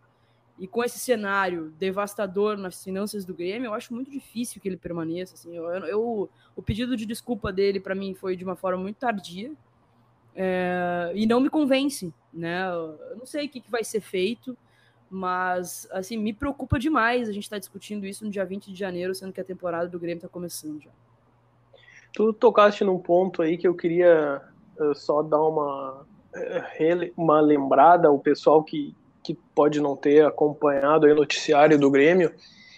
e 0.57 0.67
com 0.67 0.81
esse 0.83 0.97
cenário 0.97 1.73
devastador 1.77 2.57
nas 2.57 2.81
finanças 2.81 3.25
do 3.25 3.33
Grêmio, 3.33 3.67
eu 3.67 3.73
acho 3.73 3.93
muito 3.93 4.09
difícil 4.09 4.61
que 4.61 4.69
ele 4.69 4.77
permaneça. 4.77 5.33
Assim, 5.33 5.53
eu, 5.53 5.65
eu 5.85 6.29
o 6.55 6.61
pedido 6.61 6.95
de 6.95 7.05
desculpa 7.05 7.51
dele 7.51 7.79
para 7.79 7.93
mim 7.93 8.13
foi 8.13 8.37
de 8.37 8.45
uma 8.45 8.55
forma 8.55 8.81
muito 8.81 8.95
tardia 8.95 9.51
é, 10.35 11.11
e 11.15 11.25
não 11.25 11.39
me 11.39 11.49
convence, 11.49 12.13
né? 12.33 12.69
Eu 12.69 13.17
não 13.17 13.25
sei 13.25 13.45
o 13.45 13.49
que, 13.49 13.61
que 13.61 13.71
vai 13.71 13.83
ser 13.83 14.01
feito. 14.01 14.57
Mas, 15.09 15.87
assim, 15.91 16.17
me 16.17 16.33
preocupa 16.33 16.79
demais 16.79 17.29
a 17.29 17.31
gente 17.31 17.43
estar 17.43 17.55
tá 17.55 17.59
discutindo 17.59 18.05
isso 18.05 18.25
no 18.25 18.31
dia 18.31 18.43
20 18.43 18.71
de 18.71 18.77
janeiro, 18.77 19.13
sendo 19.13 19.31
que 19.31 19.39
a 19.39 19.45
temporada 19.45 19.87
do 19.87 19.99
Grêmio 19.99 20.17
está 20.17 20.27
começando 20.27 20.81
já. 20.81 20.89
Tu 22.11 22.33
tocaste 22.33 22.83
num 22.83 22.97
ponto 22.97 23.41
aí 23.41 23.57
que 23.57 23.67
eu 23.67 23.75
queria 23.75 24.41
uh, 24.79 24.95
só 24.95 25.21
dar 25.21 25.41
uma, 25.41 26.01
uh, 26.01 27.13
uma 27.15 27.39
lembrada 27.39 28.07
ao 28.07 28.17
pessoal 28.17 28.63
que, 28.63 28.95
que 29.23 29.35
pode 29.53 29.79
não 29.79 29.95
ter 29.95 30.25
acompanhado 30.25 31.05
o 31.05 31.15
noticiário 31.15 31.77
do 31.77 31.91
Grêmio 31.91 32.33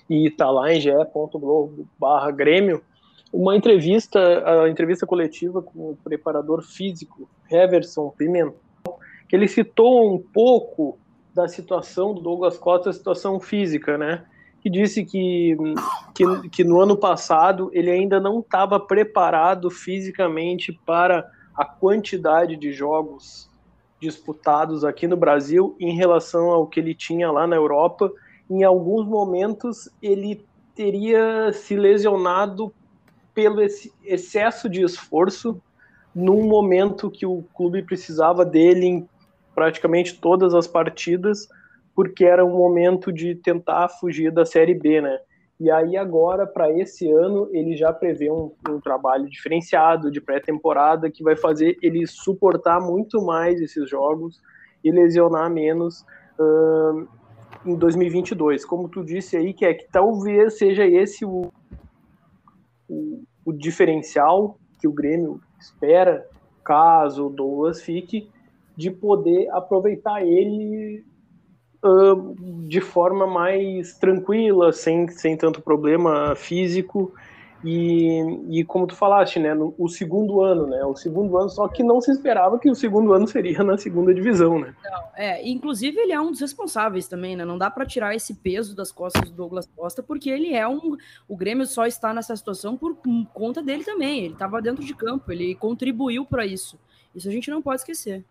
e 0.09 0.27
está 0.27 0.49
lá 0.49 0.73
em 0.73 0.79
ge.globo 0.79 1.87
barra 1.99 2.31
Grêmio, 2.31 2.83
uma 3.31 3.55
entrevista, 3.55 4.19
a 4.63 4.69
entrevista 4.69 5.05
coletiva 5.05 5.61
com 5.61 5.91
o 5.91 5.97
preparador 6.03 6.61
físico 6.61 7.29
Heverson 7.49 8.09
Pimentel, 8.09 8.55
que 9.27 9.35
ele 9.35 9.47
citou 9.47 10.13
um 10.13 10.19
pouco 10.19 10.97
da 11.33 11.47
situação 11.47 12.13
do 12.13 12.21
Douglas 12.21 12.57
Costa, 12.57 12.89
a 12.89 12.93
situação 12.93 13.39
física, 13.39 13.97
né? 13.97 14.25
Que 14.61 14.69
disse 14.69 15.05
que, 15.05 15.55
que, 16.13 16.49
que 16.49 16.63
no 16.63 16.81
ano 16.81 16.97
passado 16.97 17.69
ele 17.73 17.91
ainda 17.91 18.19
não 18.19 18.39
estava 18.39 18.79
preparado 18.79 19.69
fisicamente 19.69 20.73
para 20.85 21.29
a 21.55 21.63
quantidade 21.63 22.55
de 22.55 22.71
jogos 22.71 23.49
disputados 23.99 24.83
aqui 24.83 25.07
no 25.07 25.17
Brasil 25.17 25.75
em 25.79 25.95
relação 25.95 26.49
ao 26.49 26.67
que 26.67 26.79
ele 26.79 26.93
tinha 26.93 27.31
lá 27.31 27.47
na 27.47 27.55
Europa. 27.55 28.11
Em 28.49 28.63
alguns 28.63 29.07
momentos 29.07 29.89
ele 30.01 30.45
teria 30.75 31.51
se 31.53 31.75
lesionado 31.75 32.73
pelo 33.33 33.61
excesso 34.03 34.67
de 34.67 34.83
esforço 34.83 35.61
num 36.17 36.47
momento 36.47 37.11
que 37.11 37.27
o 37.27 37.43
clube 37.53 37.83
precisava 37.83 38.43
dele 38.43 38.85
em 38.87 39.09
praticamente 39.53 40.19
todas 40.19 40.55
as 40.55 40.65
partidas, 40.65 41.47
porque 41.93 42.25
era 42.25 42.43
um 42.43 42.57
momento 42.57 43.13
de 43.13 43.35
tentar 43.35 43.87
fugir 43.87 44.31
da 44.31 44.43
Série 44.43 44.73
B, 44.73 44.99
né? 44.99 45.19
E 45.59 45.69
aí 45.69 45.95
agora, 45.95 46.47
para 46.47 46.71
esse 46.71 47.07
ano, 47.11 47.47
ele 47.51 47.75
já 47.75 47.93
prevê 47.93 48.31
um, 48.31 48.51
um 48.67 48.79
trabalho 48.79 49.29
diferenciado 49.29 50.09
de 50.09 50.19
pré-temporada 50.19 51.11
que 51.11 51.23
vai 51.23 51.35
fazer 51.35 51.77
ele 51.83 52.07
suportar 52.07 52.79
muito 52.79 53.23
mais 53.23 53.61
esses 53.61 53.87
jogos 53.87 54.41
e 54.83 54.89
lesionar 54.89 55.51
menos 55.51 56.03
uh, 56.39 57.07
em 57.63 57.75
2022. 57.75 58.65
Como 58.65 58.89
tu 58.89 59.03
disse 59.03 59.37
aí, 59.37 59.53
que 59.53 59.65
é 59.65 59.73
que 59.73 59.87
talvez 59.91 60.57
seja 60.57 60.83
esse 60.83 61.23
o, 61.23 61.51
o, 62.89 63.23
o 63.45 63.53
diferencial 63.53 64.57
que 64.79 64.87
o 64.87 64.91
Grêmio 64.91 65.41
espera, 65.59 66.27
caso 66.63 67.27
o 67.27 67.29
Douglas 67.29 67.81
fique, 67.81 68.29
de 68.75 68.91
poder 68.91 69.49
aproveitar 69.49 70.21
ele 70.21 71.03
uh, 71.83 72.35
de 72.67 72.81
forma 72.81 73.25
mais 73.25 73.97
tranquila, 73.97 74.71
sem, 74.71 75.07
sem 75.07 75.35
tanto 75.35 75.61
problema 75.61 76.35
físico. 76.35 77.13
E, 77.63 78.19
e 78.49 78.63
como 78.63 78.85
tu 78.85 78.95
falaste, 78.95 79.39
né, 79.39 79.53
no, 79.53 79.73
o 79.77 79.87
segundo 79.87 80.41
ano, 80.41 80.67
né, 80.67 80.83
o 80.85 80.95
segundo 80.95 81.37
ano, 81.37 81.49
só 81.49 81.67
que 81.67 81.81
não 81.81 81.99
se 81.99 82.11
esperava 82.11 82.59
que 82.59 82.69
o 82.69 82.75
segundo 82.75 83.13
ano 83.13 83.27
seria 83.27 83.63
na 83.63 83.77
segunda 83.77 84.13
divisão, 84.13 84.59
né. 84.59 84.75
É, 85.15 85.47
inclusive 85.47 85.99
ele 85.99 86.11
é 86.11 86.21
um 86.21 86.29
dos 86.29 86.39
responsáveis 86.39 87.07
também, 87.07 87.35
né, 87.35 87.43
não 87.43 87.57
dá 87.57 87.71
para 87.71 87.85
tirar 87.85 88.15
esse 88.15 88.35
peso 88.35 88.75
das 88.75 88.91
costas 88.91 89.29
do 89.29 89.35
Douglas 89.35 89.67
Costa, 89.75 90.03
porque 90.03 90.29
ele 90.29 90.53
é 90.53 90.67
um, 90.67 90.95
o 91.27 91.35
Grêmio 91.35 91.65
só 91.65 91.87
está 91.87 92.13
nessa 92.13 92.35
situação 92.35 92.77
por 92.77 92.95
conta 93.33 93.61
dele 93.63 93.83
também, 93.83 94.25
ele 94.25 94.33
estava 94.33 94.61
dentro 94.61 94.85
de 94.85 94.93
campo, 94.93 95.31
ele 95.31 95.55
contribuiu 95.55 96.25
para 96.25 96.45
isso, 96.45 96.79
isso 97.15 97.27
a 97.27 97.31
gente 97.31 97.49
não 97.49 97.61
pode 97.61 97.81
esquecer. 97.81 98.23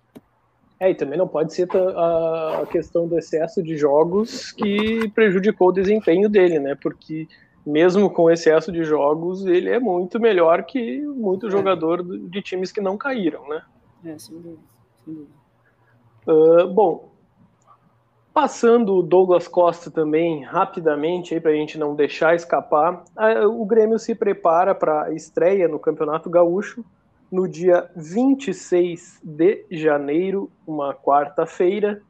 É, 0.78 0.90
e 0.90 0.94
também 0.94 1.18
não 1.18 1.26
pode 1.26 1.54
ser 1.54 1.66
a 1.74 2.66
questão 2.70 3.08
do 3.08 3.18
excesso 3.18 3.62
de 3.62 3.78
jogos 3.78 4.52
que 4.52 5.08
prejudicou 5.14 5.68
o 5.68 5.72
desempenho 5.72 6.28
dele, 6.28 6.58
né? 6.58 6.74
Porque 6.74 7.26
mesmo 7.66 8.08
com 8.08 8.30
excesso 8.30 8.70
de 8.70 8.84
jogos, 8.84 9.44
ele 9.44 9.68
é 9.68 9.80
muito 9.80 10.20
melhor 10.20 10.62
que 10.62 11.00
muito 11.00 11.50
jogador 11.50 12.02
de 12.04 12.40
times 12.40 12.70
que 12.70 12.80
não 12.80 12.96
caíram, 12.96 13.48
né? 13.48 13.62
É, 14.04 14.16
sem 14.16 14.36
dúvida. 14.40 14.62
Sem 15.04 15.14
dúvida. 15.14 15.36
Uh, 16.28 16.68
bom, 16.72 17.10
passando 18.32 18.94
o 18.94 19.02
Douglas 19.02 19.48
Costa 19.48 19.90
também, 19.90 20.44
rapidamente, 20.44 21.40
para 21.40 21.50
a 21.50 21.54
gente 21.54 21.76
não 21.76 21.94
deixar 21.96 22.36
escapar, 22.36 23.02
o 23.48 23.64
Grêmio 23.66 23.98
se 23.98 24.14
prepara 24.14 24.74
para 24.74 25.04
a 25.04 25.12
estreia 25.12 25.66
no 25.66 25.78
Campeonato 25.78 26.30
Gaúcho, 26.30 26.84
no 27.30 27.48
dia 27.48 27.90
26 27.96 29.20
de 29.24 29.64
janeiro, 29.70 30.50
uma 30.66 30.94
quarta-feira, 30.94 32.00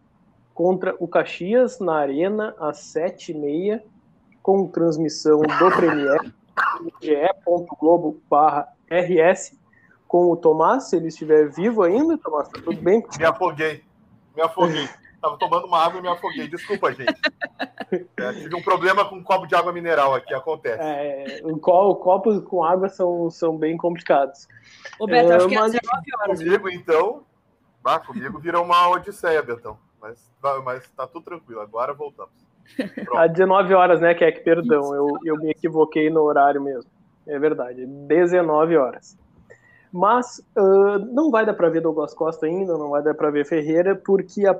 contra 0.52 0.94
o 0.98 1.08
Caxias, 1.08 1.78
na 1.78 1.96
Arena, 1.96 2.54
às 2.58 2.78
7h30, 2.94 3.82
com 4.46 4.66
transmissão 4.68 5.40
do 5.40 5.70
Premier, 5.74 6.20
ge.globo.rs, 7.02 9.59
com 10.06 10.30
o 10.30 10.37
Tomás, 10.37 10.85
se 10.85 10.94
ele 10.94 11.09
estiver 11.09 11.50
vivo 11.50 11.82
ainda, 11.82 12.16
Tomás, 12.16 12.48
tá 12.48 12.61
tudo 12.62 12.80
bem? 12.80 13.04
Me 13.18 13.24
afoguei, 13.24 13.82
me 14.37 14.42
afoguei. 14.42 14.88
Tava 15.20 15.37
tomando 15.37 15.66
uma 15.66 15.85
água 15.85 15.98
e 15.98 16.02
me 16.02 16.06
afoguei. 16.06 16.46
Desculpa, 16.46 16.92
gente. 16.92 17.12
É, 18.18 18.32
tive 18.35 18.54
um 18.54 18.62
problema 18.62 19.04
com 19.04 19.16
um 19.16 19.24
copo 19.24 19.48
de 19.48 19.56
água 19.56 19.72
mineral 19.72 20.14
aqui, 20.14 20.32
acontece. 20.32 20.78
É, 20.80 21.40
o 21.42 21.59
copos 21.59 22.38
com 22.44 22.62
água 22.62 22.88
são, 22.88 23.28
são 23.30 23.56
bem 23.56 23.76
complicados. 23.76 24.46
Ô, 25.00 25.09
Beto, 25.09 25.32
é, 25.32 25.37
acho 25.37 25.48
que 25.48 25.56
é 25.56 25.62
19 25.62 25.80
horas. 26.20 26.38
Comigo, 26.38 26.68
então. 26.68 27.24
Ah, 27.85 27.98
comigo 27.98 28.38
vira 28.38 28.61
uma 28.61 28.88
odisseia, 28.90 29.42
Betão. 29.42 29.76
Mas, 30.00 30.30
mas 30.64 30.88
tá 30.90 31.04
tudo 31.04 31.24
tranquilo, 31.24 31.61
agora 31.61 31.92
voltamos. 31.92 32.45
Às 33.14 33.33
19 33.33 33.74
horas, 33.74 34.00
né, 34.00 34.14
Keck? 34.14 34.42
Perdão, 34.42 34.94
eu, 34.94 35.09
eu 35.24 35.37
me 35.37 35.50
equivoquei 35.50 36.11
no 36.11 36.22
horário 36.22 36.62
mesmo. 36.62 36.90
é 37.26 37.38
verdade, 37.38 37.87
19 37.87 38.76
horas. 38.76 39.16
Mas 39.92 40.38
uh, 40.57 40.98
não 41.12 41.31
vai 41.31 41.46
dar 41.46 41.55
para 41.55 41.70
ver 41.70 41.81
Douglas 41.81 42.12
Costa 42.12 42.46
ainda, 42.46 42.76
não 42.76 42.90
vai 42.90 43.02
dar 43.02 43.14
para 43.14 43.31
ver 43.31 43.46
Ferreira, 43.46 43.94
porque 43.94 44.46
a 44.46 44.59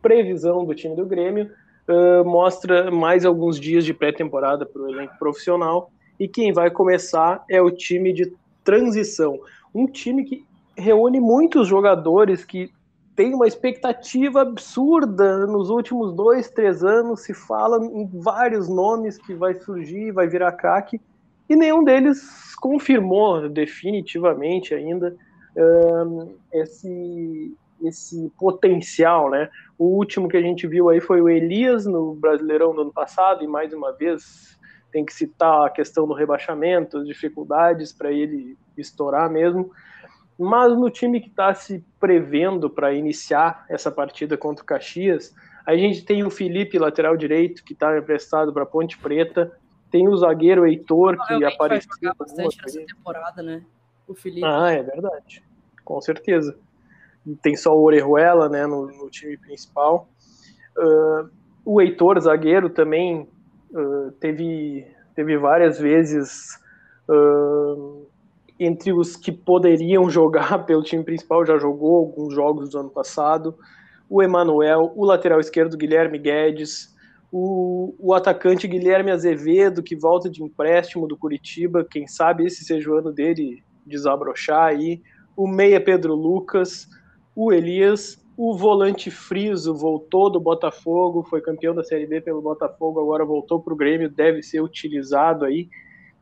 previsão 0.00 0.64
do 0.64 0.74
time 0.74 0.96
do 0.96 1.04
Grêmio 1.04 1.50
uh, 1.88 2.24
mostra 2.24 2.90
mais 2.90 3.24
alguns 3.24 3.58
dias 3.58 3.84
de 3.84 3.92
pré-temporada 3.92 4.64
para 4.64 4.82
o 4.82 4.88
elenco 4.88 5.18
profissional. 5.18 5.90
E 6.18 6.26
quem 6.26 6.52
vai 6.52 6.70
começar 6.70 7.44
é 7.50 7.60
o 7.60 7.70
time 7.70 8.12
de 8.12 8.32
transição. 8.64 9.38
Um 9.74 9.86
time 9.86 10.24
que 10.24 10.44
reúne 10.76 11.20
muitos 11.20 11.68
jogadores 11.68 12.44
que 12.44 12.70
tem 13.18 13.34
uma 13.34 13.48
expectativa 13.48 14.42
absurda 14.42 15.44
nos 15.44 15.70
últimos 15.70 16.14
dois, 16.14 16.48
três 16.50 16.84
anos. 16.84 17.22
Se 17.22 17.34
fala 17.34 17.84
em 17.84 18.08
vários 18.14 18.68
nomes 18.68 19.18
que 19.18 19.34
vai 19.34 19.56
surgir, 19.56 20.12
vai 20.12 20.28
virar 20.28 20.52
craque, 20.52 21.00
e 21.48 21.56
nenhum 21.56 21.82
deles 21.82 22.54
confirmou 22.60 23.48
definitivamente 23.48 24.72
ainda 24.72 25.16
um, 25.56 26.32
esse, 26.52 27.56
esse 27.82 28.30
potencial, 28.38 29.28
né? 29.30 29.50
O 29.76 29.86
último 29.86 30.28
que 30.28 30.36
a 30.36 30.40
gente 30.40 30.68
viu 30.68 30.88
aí 30.88 31.00
foi 31.00 31.20
o 31.20 31.28
Elias 31.28 31.86
no 31.86 32.14
Brasileirão 32.14 32.72
do 32.72 32.82
ano 32.82 32.92
passado, 32.92 33.42
e 33.42 33.48
mais 33.48 33.72
uma 33.72 33.90
vez 33.90 34.56
tem 34.92 35.04
que 35.04 35.12
citar 35.12 35.66
a 35.66 35.70
questão 35.70 36.06
do 36.06 36.14
rebaixamento, 36.14 36.98
as 36.98 37.06
dificuldades 37.08 37.92
para 37.92 38.12
ele 38.12 38.56
estourar 38.76 39.28
mesmo. 39.28 39.72
Mas 40.38 40.78
no 40.78 40.88
time 40.88 41.20
que 41.20 41.28
está 41.28 41.52
se 41.52 41.84
prevendo 41.98 42.70
para 42.70 42.94
iniciar 42.94 43.66
essa 43.68 43.90
partida 43.90 44.36
contra 44.36 44.62
o 44.62 44.66
Caxias, 44.66 45.34
a 45.66 45.76
gente 45.76 46.04
tem 46.04 46.24
o 46.24 46.30
Felipe, 46.30 46.78
lateral 46.78 47.16
direito, 47.16 47.64
que 47.64 47.72
está 47.72 47.98
emprestado 47.98 48.52
para 48.52 48.64
Ponte 48.64 48.96
Preta. 48.96 49.52
Tem 49.90 50.08
o 50.08 50.16
zagueiro 50.16 50.66
Heitor, 50.66 51.16
que 51.26 51.44
apareceu. 51.44 51.90
Vai 51.90 51.98
jogar 52.00 52.14
bastante 52.14 52.58
nessa 52.62 52.86
temporada, 52.86 53.42
né? 53.42 53.62
O 54.06 54.14
Felipe. 54.14 54.46
Ah, 54.46 54.70
é 54.70 54.82
verdade. 54.82 55.42
Com 55.84 56.00
certeza. 56.00 56.56
Tem 57.42 57.56
só 57.56 57.76
o 57.76 57.82
Orejuela, 57.82 58.48
né, 58.48 58.66
no, 58.66 58.86
no 58.86 59.10
time 59.10 59.36
principal. 59.36 60.08
Uh, 60.76 61.28
o 61.64 61.82
Heitor, 61.82 62.18
zagueiro, 62.20 62.70
também 62.70 63.28
uh, 63.72 64.10
teve, 64.12 64.86
teve 65.14 65.36
várias 65.36 65.78
vezes 65.78 66.58
uh, 67.08 68.07
entre 68.58 68.92
os 68.92 69.16
que 69.16 69.30
poderiam 69.30 70.08
jogar 70.10 70.64
pelo 70.66 70.82
time 70.82 71.04
principal, 71.04 71.44
já 71.44 71.58
jogou 71.58 71.96
alguns 71.96 72.34
jogos 72.34 72.70
do 72.70 72.78
ano 72.78 72.90
passado, 72.90 73.56
o 74.08 74.22
Emanuel, 74.22 74.92
o 74.96 75.04
lateral 75.04 75.38
esquerdo 75.38 75.76
Guilherme 75.76 76.18
Guedes, 76.18 76.96
o, 77.30 77.94
o, 77.98 78.14
atacante 78.14 78.66
Guilherme 78.66 79.10
Azevedo, 79.10 79.82
que 79.82 79.94
volta 79.94 80.30
de 80.30 80.42
empréstimo 80.42 81.06
do 81.06 81.16
Curitiba, 81.16 81.84
quem 81.84 82.06
sabe 82.06 82.46
esse 82.46 82.64
seja 82.64 82.90
o 82.90 82.96
ano 82.96 83.12
dele 83.12 83.62
desabrochar 83.84 84.64
aí, 84.64 85.02
o 85.36 85.46
meia 85.46 85.78
Pedro 85.78 86.14
Lucas, 86.14 86.88
o 87.36 87.52
Elias, 87.52 88.18
o 88.36 88.56
volante 88.56 89.10
Friso 89.10 89.74
voltou 89.74 90.30
do 90.30 90.40
Botafogo, 90.40 91.22
foi 91.22 91.40
campeão 91.40 91.74
da 91.74 91.84
Série 91.84 92.06
B 92.06 92.20
pelo 92.20 92.40
Botafogo, 92.40 93.00
agora 93.00 93.24
voltou 93.24 93.60
para 93.60 93.74
o 93.74 93.76
Grêmio, 93.76 94.08
deve 94.08 94.42
ser 94.42 94.60
utilizado 94.60 95.44
aí. 95.44 95.68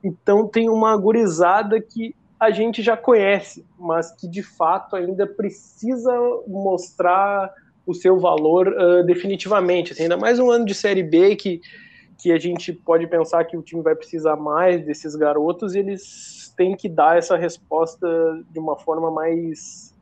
Então 0.03 0.49
tem 0.49 0.68
uma 0.68 0.96
gurizada 0.96 1.81
que 1.81 2.14
a 2.38 2.51
gente 2.51 2.83
já 2.83 2.96
conhece, 2.96 3.64
mas 3.79 4.12
que 4.12 4.29
de 4.29 4.42
fato 4.42 4.94
ainda 4.94 5.27
precisa 5.27 6.12
mostrar 6.46 7.53
o 7.87 7.94
seu 7.94 8.18
valor 8.18 8.68
uh, 8.68 9.05
definitivamente. 9.05 9.92
Assim, 9.92 10.03
ainda 10.03 10.16
mais 10.16 10.38
um 10.38 10.51
ano 10.51 10.64
de 10.64 10.75
Série 10.75 11.03
B 11.03 11.35
que, 11.37 11.61
que 12.18 12.33
a 12.33 12.38
gente 12.38 12.72
pode 12.72 13.07
pensar 13.07 13.44
que 13.44 13.57
o 13.57 13.62
time 13.62 13.83
vai 13.83 13.94
precisar 13.94 14.37
mais 14.37 14.85
desses 14.85 15.14
garotos 15.14 15.75
e 15.75 15.79
eles 15.79 16.53
têm 16.57 16.77
que 16.77 16.88
dar 16.88 17.16
essa 17.16 17.37
resposta 17.37 18.07
de 18.51 18.59
uma 18.59 18.77
forma 18.77 19.11
mais 19.11 19.94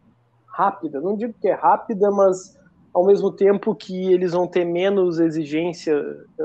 rápida. 0.46 1.00
Não 1.00 1.16
digo 1.16 1.34
que 1.40 1.48
é 1.48 1.54
rápida, 1.54 2.10
mas 2.10 2.58
ao 2.92 3.04
mesmo 3.04 3.30
tempo 3.30 3.74
que 3.74 4.12
eles 4.12 4.32
vão 4.32 4.46
ter 4.46 4.64
menos 4.64 5.18
exigência 5.18 6.00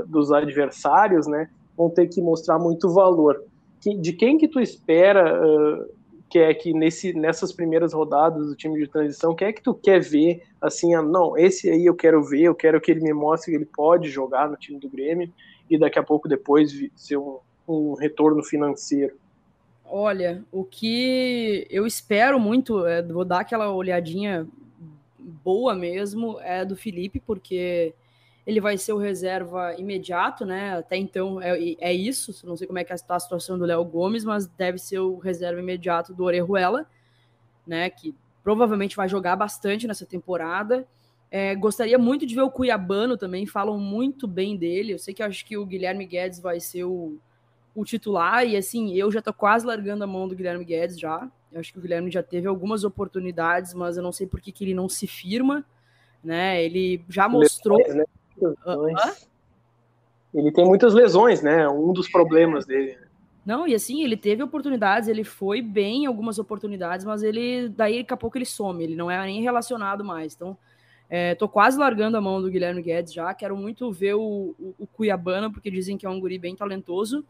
dos 0.08 0.32
adversários, 0.32 1.28
né, 1.28 1.50
vão 1.78 1.90
ter 1.90 2.08
que 2.08 2.22
mostrar 2.22 2.60
muito 2.60 2.92
valor 2.92 3.44
de 3.80 4.14
quem 4.14 4.38
que 4.38 4.48
tu 4.48 4.60
espera 4.60 5.42
uh, 5.42 5.90
que 6.30 6.38
é 6.38 6.54
que 6.54 6.74
nesse, 6.74 7.12
nessas 7.14 7.52
primeiras 7.52 7.92
rodadas 7.92 8.48
do 8.48 8.56
time 8.56 8.80
de 8.80 8.88
transição, 8.88 9.34
quem 9.34 9.48
é 9.48 9.54
que 9.54 9.64
tu 9.64 9.74
quer 9.74 10.00
ver 10.00 10.44
assim, 10.62 10.94
ah, 10.94 11.02
não, 11.02 11.36
esse 11.38 11.70
aí 11.70 11.86
eu 11.86 11.96
quero 11.96 12.24
ver, 12.24 12.44
eu 12.44 12.56
quero 12.56 12.80
que 12.80 12.92
ele 12.92 13.02
me 13.02 13.14
mostre 13.14 13.52
que 13.52 13.58
ele 13.58 13.66
pode 13.66 14.10
jogar 14.10 14.48
no 14.50 14.56
time 14.56 14.80
do 14.80 14.88
Grêmio 14.88 15.32
e 15.70 15.78
daqui 15.78 15.98
a 15.98 16.04
pouco 16.04 16.28
depois 16.28 16.72
ser 16.96 17.18
um, 17.18 17.40
um 17.68 17.94
retorno 17.96 18.44
financeiro. 18.44 19.16
Olha, 19.86 20.44
o 20.52 20.64
que 20.64 21.66
eu 21.70 21.88
espero 21.88 22.40
muito, 22.40 22.86
é, 22.86 23.02
vou 23.02 23.26
dar 23.26 23.40
aquela 23.40 23.72
olhadinha 23.74 24.48
boa 25.18 25.74
mesmo, 25.74 26.40
é 26.42 26.64
do 26.64 26.76
Felipe, 26.76 27.20
porque 27.20 27.94
ele 28.46 28.60
vai 28.60 28.78
ser 28.78 28.94
o 28.94 28.98
reserva 28.98 29.76
imediato, 29.78 30.46
né? 30.46 30.78
Até 30.78 30.98
então 30.98 31.42
é, 31.42 31.76
é 31.80 31.94
isso. 31.94 32.46
Não 32.46 32.58
sei 32.58 32.66
como 32.66 32.80
é 32.80 32.84
que 32.84 32.94
está 32.94 33.16
a 33.16 33.20
situação 33.20 33.58
do 33.58 33.66
Léo 33.66 33.84
Gomes, 33.86 34.24
mas 34.24 34.48
deve 34.48 34.78
ser 34.78 35.00
o 35.00 35.18
reserva 35.18 35.60
imediato 35.60 36.14
do 36.14 36.24
Orejuela, 36.24 36.88
né? 37.66 37.90
Que 37.90 38.16
provavelmente 38.44 38.96
vai 38.96 39.08
jogar 39.08 39.36
bastante 39.36 39.88
nessa 39.88 40.06
temporada. 40.06 40.88
É, 41.32 41.54
gostaria 41.54 41.98
muito 42.00 42.26
de 42.26 42.34
ver 42.34 42.42
o 42.42 42.50
Cuiabano 42.50 43.16
também, 43.16 43.46
falam 43.46 43.78
muito 43.78 44.28
bem 44.28 44.58
dele. 44.58 44.94
Eu 44.94 45.00
sei 45.00 45.14
que 45.14 45.22
acho 45.22 45.46
que 45.46 45.58
o 45.58 45.66
Guilherme 45.66 46.06
Guedes 46.06 46.40
vai 46.40 46.60
ser 46.60 46.86
o, 46.86 47.18
o 47.76 47.86
titular, 47.86 48.44
e 48.48 48.58
assim, 48.58 48.96
eu 48.96 49.12
já 49.12 49.22
tô 49.22 49.32
quase 49.32 49.66
largando 49.66 50.04
a 50.04 50.08
mão 50.08 50.28
do 50.28 50.36
Guilherme 50.36 50.66
Guedes 50.66 51.00
já. 51.00 51.30
Eu 51.52 51.60
acho 51.60 51.72
que 51.72 51.80
o 51.80 51.82
Guilherme 51.82 52.10
já 52.10 52.24
teve 52.24 52.48
algumas 52.48 52.84
oportunidades, 52.84 53.74
mas 53.74 53.98
eu 53.98 54.04
não 54.04 54.12
sei 54.12 54.26
por 54.26 54.42
que, 54.42 54.52
que 54.52 54.64
ele 54.64 54.74
não 54.74 54.90
se 54.90 55.06
firma, 55.06 55.64
né? 56.24 56.64
Ele 56.64 57.04
já 57.08 57.30
mostrou. 57.30 57.78
Né? 57.78 58.04
Lesões. 58.42 59.28
Ele 60.34 60.52
tem 60.52 60.66
muitas 60.66 60.94
lesões, 60.94 61.42
né? 61.42 61.68
Um 61.68 61.92
dos 61.92 62.10
problemas 62.10 62.66
dele. 62.66 62.98
Não, 63.46 63.68
e 63.68 63.74
assim, 63.74 64.04
ele 64.04 64.16
teve 64.16 64.44
oportunidades, 64.44 65.10
ele 65.10 65.24
foi 65.24 65.62
bem 65.62 66.04
em 66.04 66.06
algumas 66.06 66.38
oportunidades, 66.38 67.06
mas 67.06 67.24
ele, 67.24 67.70
daí 67.70 68.00
daqui 68.00 68.14
a 68.14 68.18
pouco 68.18 68.38
ele 68.38 68.46
some, 68.46 68.84
ele 68.84 68.96
não 68.96 69.10
é 69.10 69.26
nem 69.26 69.42
relacionado 69.42 70.06
mais. 70.06 70.36
Então, 70.36 70.56
é, 71.10 71.34
tô 71.34 71.50
quase 71.50 71.78
largando 71.80 72.16
a 72.16 72.22
mão 72.22 72.40
do 72.40 72.52
Guilherme 72.52 72.84
Guedes 72.84 73.12
já, 73.12 73.34
quero 73.34 73.58
muito 73.58 73.92
ver 73.92 74.14
o, 74.14 74.56
o, 74.60 74.76
o 74.78 74.86
Cuiabana, 74.86 75.52
porque 75.52 75.72
dizem 75.72 75.98
que 75.98 76.06
é 76.06 76.10
um 76.10 76.20
guri 76.20 76.38
bem 76.38 76.56
talentoso. 76.56 77.26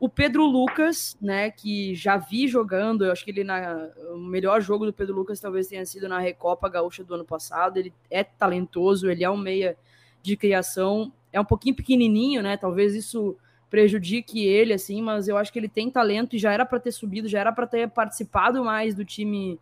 O 0.00 0.08
Pedro 0.08 0.44
Lucas, 0.44 1.16
né, 1.22 1.48
que 1.52 1.94
já 1.94 2.16
vi 2.16 2.48
jogando, 2.48 3.04
eu 3.04 3.12
acho 3.12 3.24
que 3.24 3.30
ele 3.30 3.44
na 3.44 3.88
o 4.12 4.18
melhor 4.18 4.60
jogo 4.60 4.84
do 4.84 4.92
Pedro 4.92 5.14
Lucas 5.14 5.38
talvez 5.38 5.68
tenha 5.68 5.86
sido 5.86 6.08
na 6.08 6.18
Recopa 6.18 6.68
Gaúcha 6.68 7.04
do 7.04 7.14
ano 7.14 7.24
passado. 7.24 7.76
Ele 7.76 7.92
é 8.10 8.24
talentoso, 8.24 9.08
ele 9.08 9.22
é 9.22 9.30
um 9.30 9.36
meia 9.36 9.76
de 10.22 10.36
criação. 10.36 11.12
É 11.32 11.40
um 11.40 11.44
pouquinho 11.44 11.74
pequenininho, 11.74 12.42
né? 12.42 12.56
Talvez 12.56 12.94
isso 12.94 13.36
prejudique 13.68 14.44
ele, 14.44 14.74
assim, 14.74 15.00
mas 15.00 15.28
eu 15.28 15.36
acho 15.38 15.50
que 15.50 15.58
ele 15.58 15.68
tem 15.68 15.90
talento 15.90 16.36
e 16.36 16.38
já 16.38 16.52
era 16.52 16.66
para 16.66 16.78
ter 16.78 16.92
subido, 16.92 17.26
já 17.26 17.40
era 17.40 17.50
para 17.50 17.66
ter 17.66 17.88
participado 17.88 18.62
mais 18.62 18.94
do 18.94 19.02
time 19.02 19.58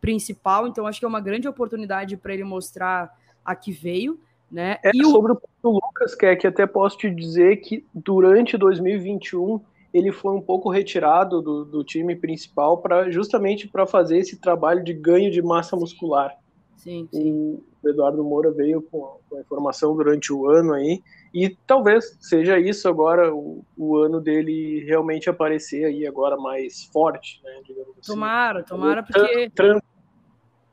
principal. 0.00 0.66
Então, 0.66 0.86
acho 0.86 0.98
que 0.98 1.04
é 1.04 1.08
uma 1.08 1.20
grande 1.20 1.46
oportunidade 1.46 2.16
para 2.16 2.32
ele 2.32 2.42
mostrar 2.42 3.14
a 3.44 3.54
que 3.54 3.70
veio. 3.70 4.18
Né? 4.50 4.78
É, 4.82 4.90
e 4.94 5.04
sobre 5.04 5.32
o... 5.32 5.40
o 5.62 5.70
Lucas, 5.70 6.14
que 6.14 6.26
é 6.26 6.34
que 6.34 6.46
até 6.46 6.66
posso 6.66 6.96
te 6.96 7.10
dizer 7.10 7.58
que 7.58 7.84
durante 7.94 8.56
2021 8.56 9.60
ele 9.92 10.10
foi 10.10 10.32
um 10.32 10.40
pouco 10.40 10.70
retirado 10.70 11.42
do, 11.42 11.64
do 11.64 11.84
time 11.84 12.16
principal 12.16 12.78
para 12.78 13.10
justamente 13.10 13.68
para 13.68 13.86
fazer 13.86 14.18
esse 14.18 14.40
trabalho 14.40 14.82
de 14.82 14.92
ganho 14.92 15.30
de 15.30 15.42
massa 15.42 15.76
muscular. 15.76 16.36
Sim, 16.80 17.06
sim. 17.12 17.62
O 17.82 17.88
Eduardo 17.88 18.24
Moura 18.24 18.50
veio 18.50 18.80
com, 18.80 19.18
a 19.36 19.40
informação 19.40 19.94
durante 19.94 20.32
o 20.32 20.48
ano 20.48 20.72
aí, 20.72 21.02
e 21.32 21.50
talvez 21.66 22.16
seja 22.20 22.58
isso 22.58 22.88
agora 22.88 23.34
o, 23.34 23.62
o, 23.76 23.98
ano 23.98 24.18
dele 24.18 24.82
realmente 24.86 25.28
aparecer 25.28 25.84
aí 25.84 26.06
agora 26.06 26.38
mais 26.38 26.84
forte, 26.86 27.40
né? 27.44 27.60
Assim. 27.60 27.74
Tomara, 28.06 28.62
tomara, 28.62 29.02
porque 29.02 29.50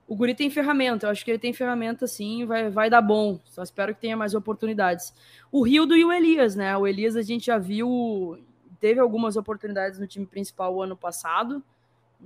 o 0.07 0.15
Guri 0.15 0.33
tem 0.33 0.49
ferramenta, 0.49 1.05
eu 1.05 1.09
acho 1.09 1.25
que 1.25 1.29
ele 1.29 1.39
tem 1.39 1.51
ferramenta 1.51 2.07
sim, 2.07 2.45
vai, 2.45 2.69
vai 2.69 2.89
dar 2.89 3.01
bom. 3.01 3.41
Só 3.43 3.61
espero 3.61 3.93
que 3.93 3.99
tenha 3.99 4.15
mais 4.15 4.33
oportunidades. 4.33 5.13
O 5.51 5.61
Rildo 5.61 5.93
e 5.93 6.05
o 6.05 6.13
Elias, 6.13 6.55
né? 6.55 6.77
O 6.77 6.87
Elias 6.87 7.17
a 7.17 7.21
gente 7.21 7.47
já 7.47 7.57
viu, 7.57 8.39
teve 8.79 9.01
algumas 9.01 9.35
oportunidades 9.35 9.99
no 9.99 10.07
time 10.07 10.25
principal 10.25 10.73
o 10.73 10.81
ano 10.81 10.95
passado. 10.95 11.61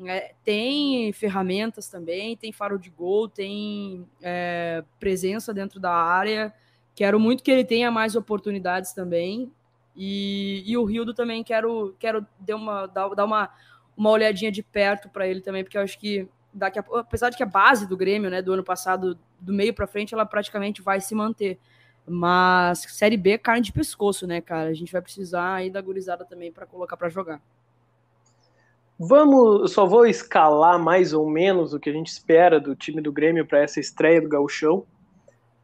É, 0.05 0.33
tem 0.43 1.11
ferramentas 1.11 1.87
também, 1.87 2.37
tem 2.37 2.51
faro 2.51 2.79
de 2.79 2.89
gol, 2.89 3.27
tem 3.27 4.07
é, 4.21 4.83
presença 4.99 5.53
dentro 5.53 5.79
da 5.79 5.91
área. 5.91 6.53
Quero 6.95 7.19
muito 7.19 7.43
que 7.43 7.51
ele 7.51 7.65
tenha 7.65 7.91
mais 7.91 8.15
oportunidades 8.15 8.93
também. 8.93 9.51
E, 9.95 10.63
e 10.65 10.77
o 10.77 10.85
Rildo 10.85 11.13
também 11.13 11.43
quero, 11.43 11.95
quero 11.99 12.25
dar, 12.39 12.55
uma, 12.55 12.87
dar, 12.87 13.25
uma, 13.25 13.49
uma 13.95 14.09
olhadinha 14.09 14.51
de 14.51 14.63
perto 14.63 15.09
para 15.09 15.27
ele 15.27 15.41
também, 15.41 15.63
porque 15.63 15.77
eu 15.77 15.81
acho 15.81 15.99
que 15.99 16.27
daqui 16.53 16.79
a, 16.79 16.85
apesar 16.95 17.29
de 17.29 17.37
que 17.37 17.43
a 17.43 17.47
base 17.47 17.87
do 17.87 17.97
Grêmio, 17.97 18.29
né, 18.29 18.41
do 18.41 18.53
ano 18.53 18.63
passado, 18.63 19.17
do 19.39 19.53
meio 19.53 19.73
para 19.73 19.87
frente, 19.87 20.13
ela 20.13 20.25
praticamente 20.25 20.81
vai 20.81 21.01
se 21.01 21.13
manter. 21.13 21.59
Mas 22.07 22.79
Série 22.89 23.17
B 23.17 23.31
é 23.31 23.37
carne 23.37 23.61
de 23.61 23.71
pescoço, 23.71 24.25
né, 24.25 24.41
cara? 24.41 24.69
A 24.69 24.73
gente 24.73 24.91
vai 24.91 25.01
precisar 25.01 25.55
aí 25.55 25.69
da 25.69 25.81
gurizada 25.81 26.25
também 26.25 26.51
para 26.51 26.65
colocar 26.65 26.97
para 26.97 27.09
jogar. 27.09 27.41
Vamos, 29.03 29.71
só 29.71 29.83
vou 29.83 30.05
escalar 30.05 30.77
mais 30.77 31.11
ou 31.11 31.27
menos 31.27 31.73
o 31.73 31.79
que 31.79 31.89
a 31.89 31.93
gente 31.93 32.09
espera 32.09 32.59
do 32.59 32.75
time 32.75 33.01
do 33.01 33.11
Grêmio 33.11 33.47
para 33.47 33.63
essa 33.63 33.79
estreia 33.79 34.21
do 34.21 34.29
Gauchão. 34.29 34.85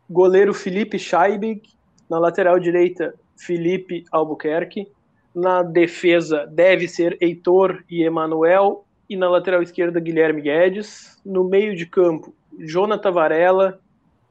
Goleiro 0.10 0.56
Felipe 0.56 0.98
Scheibig, 0.98 1.62
na 2.10 2.18
lateral 2.18 2.58
direita 2.58 3.14
Felipe 3.36 4.06
Albuquerque, 4.12 4.92
na 5.36 5.62
defesa 5.62 6.48
deve 6.48 6.88
ser 6.88 7.16
Heitor 7.22 7.84
e 7.88 8.02
Emanuel, 8.02 8.84
e 9.08 9.16
na 9.16 9.30
lateral 9.30 9.62
esquerda 9.62 10.00
Guilherme 10.00 10.42
Guedes, 10.42 11.22
no 11.24 11.44
meio 11.44 11.76
de 11.76 11.86
campo 11.86 12.34
Jonathan 12.58 13.12
Varela, 13.12 13.80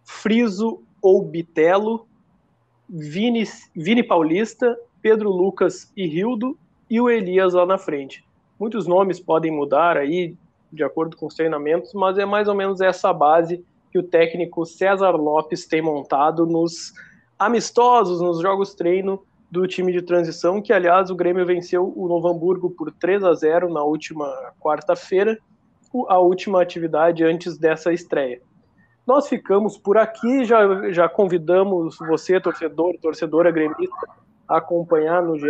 Friso 0.03 0.83
ou 1.01 1.25
Bitelo, 1.25 2.09
Vini, 2.89 3.45
Vini 3.73 4.03
Paulista, 4.03 4.77
Pedro 5.01 5.31
Lucas 5.31 5.93
e 5.97 6.09
Rildo, 6.09 6.59
e 6.91 7.01
o 7.01 7.09
Elias 7.09 7.55
lá 7.55 7.65
na 7.65 7.79
frente. 7.79 8.26
Muitos 8.59 8.87
nomes 8.87 9.21
podem 9.21 9.51
mudar 9.51 9.97
aí 9.97 10.35
de 10.73 10.83
acordo 10.83 11.17
com 11.17 11.27
os 11.27 11.35
treinamentos, 11.35 11.93
mas 11.95 12.19
é 12.19 12.25
mais 12.25 12.49
ou 12.49 12.55
menos 12.55 12.81
essa 12.81 13.13
base 13.13 13.65
que 13.91 13.99
o 13.99 14.03
técnico 14.03 14.65
César 14.67 15.11
Lopes 15.11 15.67
tem 15.67 15.81
montado 15.81 16.45
nos 16.47 16.93
amistosos, 17.39 18.21
nos 18.21 18.41
jogos 18.41 18.75
treino 18.75 19.23
do 19.51 19.67
time 19.67 19.93
de 19.93 20.03
transição, 20.03 20.61
que 20.61 20.73
aliás 20.73 21.11
o 21.11 21.15
Grêmio 21.15 21.47
venceu 21.47 21.93
o 21.97 22.09
Novo 22.09 22.29
Hamburgo 22.29 22.71
por 22.71 22.91
3 22.93 23.25
a 23.25 23.35
0 23.35 23.73
na 23.73 23.83
última 23.83 24.27
quarta-feira, 24.61 25.39
a 26.09 26.19
última 26.19 26.61
atividade 26.61 27.25
antes 27.25 27.57
dessa 27.57 27.93
estreia. 27.93 28.41
Nós 29.07 29.29
ficamos 29.29 29.79
por 29.79 29.97
aqui, 29.97 30.45
já, 30.45 30.91
já 30.91 31.09
convidamos 31.09 31.97
você, 31.99 32.41
torcedor, 32.41 32.99
torcedora 33.01 33.53
gremista, 33.53 34.09
a 34.49 34.59
acompanhar 34.59 35.23
no 35.23 35.39
GE. 35.39 35.47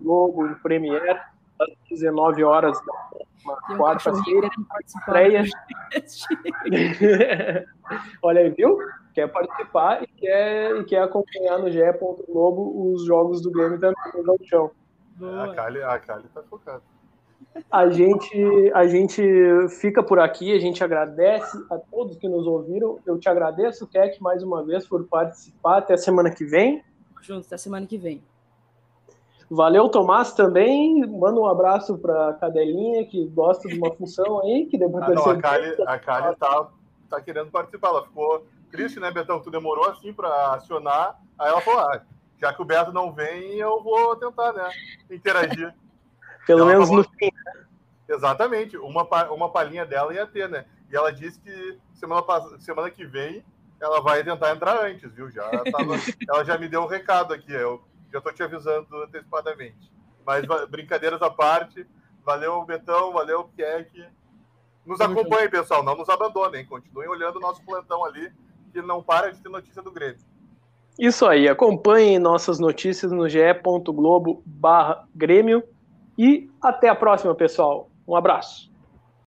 Globo, 0.00 0.46
em 0.46 0.54
Premiere, 0.54 1.18
às 1.60 1.68
19 1.88 2.44
horas 2.44 2.78
da 2.84 3.76
quarta-feira. 3.76 4.48
Estreia. 4.84 5.44
Olha 8.22 8.40
aí, 8.40 8.50
viu? 8.50 8.78
Quer 9.14 9.28
participar 9.28 10.02
e 10.02 10.06
quer, 10.06 10.76
e 10.76 10.84
quer 10.84 11.02
acompanhar 11.02 11.58
no 11.58 11.70
GE. 11.70 11.80
Globo 12.28 12.92
os 12.92 13.04
jogos 13.04 13.42
do 13.42 13.50
Grêmio 13.50 13.78
também 13.78 13.96
no 14.24 14.38
chão. 14.44 14.70
A 15.20 15.54
Kali, 15.54 15.82
a 15.82 15.98
Kali 15.98 16.28
tá 16.28 16.42
focada. 16.42 16.82
A 17.70 17.88
gente, 17.90 18.72
a 18.74 18.86
gente 18.86 19.22
fica 19.80 20.02
por 20.02 20.18
aqui, 20.18 20.54
a 20.54 20.58
gente 20.58 20.82
agradece 20.82 21.58
a 21.70 21.78
todos 21.78 22.16
que 22.16 22.28
nos 22.28 22.46
ouviram. 22.46 22.98
Eu 23.04 23.18
te 23.18 23.28
agradeço, 23.28 23.86
Keck, 23.86 24.22
mais 24.22 24.42
uma 24.42 24.64
vez 24.64 24.86
por 24.86 25.04
participar. 25.06 25.78
Até 25.78 25.94
a 25.94 25.98
semana 25.98 26.30
que 26.30 26.44
vem. 26.44 26.82
Juntos, 27.20 27.46
até 27.46 27.56
a 27.56 27.58
semana 27.58 27.86
que 27.86 27.98
vem. 27.98 28.22
Valeu, 29.50 29.88
Tomás, 29.88 30.32
também. 30.32 31.06
Manda 31.06 31.40
um 31.40 31.46
abraço 31.46 31.98
para 31.98 32.30
a 32.30 32.34
Cadelinha, 32.34 33.06
que 33.06 33.26
gosta 33.26 33.68
de 33.68 33.78
uma 33.78 33.92
função 33.96 34.40
aí, 34.42 34.66
que 34.66 34.78
depois 34.78 35.04
ah, 35.04 35.10
não, 35.10 35.30
a 35.30 35.40
Kali, 35.40 35.74
a 35.86 35.98
Kali 35.98 36.36
tá, 36.36 36.68
tá 37.08 37.20
querendo 37.20 37.50
participar. 37.50 37.88
Ela 37.88 38.04
ficou 38.04 38.46
triste, 38.70 38.98
né, 38.98 39.10
Betão? 39.10 39.40
Tu 39.40 39.50
demorou 39.50 39.88
assim 39.90 40.12
para 40.12 40.54
acionar. 40.54 41.20
Aí 41.38 41.48
ela 41.48 41.60
falou: 41.60 41.80
ah, 41.80 42.02
já 42.40 42.52
que 42.52 42.60
o 42.60 42.64
Beto 42.64 42.92
não 42.92 43.12
vem, 43.12 43.58
eu 43.58 43.82
vou 43.82 44.16
tentar, 44.16 44.52
né? 44.52 44.68
Interagir. 45.10 45.72
Pelo 46.44 46.66
menos 46.66 46.88
falou... 46.88 47.04
no 47.04 47.18
fim. 47.18 47.30
Né? 47.32 47.64
Exatamente. 48.08 48.76
Uma, 48.76 49.04
uma 49.30 49.48
palhinha 49.48 49.86
dela 49.86 50.12
ia 50.12 50.26
ter, 50.26 50.48
né? 50.48 50.64
E 50.90 50.96
ela 50.96 51.12
disse 51.12 51.40
que 51.40 51.78
semana, 51.94 52.22
semana 52.58 52.90
que 52.90 53.06
vem 53.06 53.44
ela 53.80 54.00
vai 54.00 54.22
tentar 54.22 54.52
entrar 54.52 54.84
antes, 54.84 55.12
viu? 55.12 55.30
Já 55.30 55.48
tava... 55.70 55.94
ela 56.28 56.44
já 56.44 56.58
me 56.58 56.68
deu 56.68 56.82
um 56.82 56.86
recado 56.86 57.32
aqui. 57.32 57.52
Eu 57.52 57.82
já 58.12 58.18
estou 58.18 58.32
te 58.32 58.42
avisando 58.42 59.02
antecipadamente. 59.02 59.90
Mas 60.24 60.44
brincadeiras 60.68 61.20
à 61.22 61.30
parte, 61.30 61.86
valeu 62.24 62.64
Betão, 62.64 63.12
valeu 63.12 63.50
Keck. 63.56 64.06
Nos 64.84 65.00
acompanhem, 65.00 65.48
pessoal, 65.48 65.82
não 65.82 65.96
nos 65.96 66.08
abandonem, 66.08 66.66
continuem 66.66 67.08
olhando 67.08 67.36
o 67.36 67.40
nosso 67.40 67.64
plantão 67.64 68.04
ali, 68.04 68.32
que 68.72 68.82
não 68.82 69.02
para 69.02 69.32
de 69.32 69.40
ter 69.40 69.48
notícia 69.48 69.82
do 69.82 69.92
Grêmio. 69.92 70.18
Isso 70.98 71.24
aí, 71.24 71.48
acompanhem 71.48 72.18
nossas 72.18 72.58
notícias 72.58 73.12
no 73.12 73.28
ge.globo 73.28 74.42
barra 74.44 75.06
Grêmio 75.14 75.62
e 76.18 76.50
até 76.60 76.88
a 76.88 76.94
próxima, 76.94 77.34
pessoal. 77.34 77.88
Um 78.06 78.14
abraço. 78.14 78.71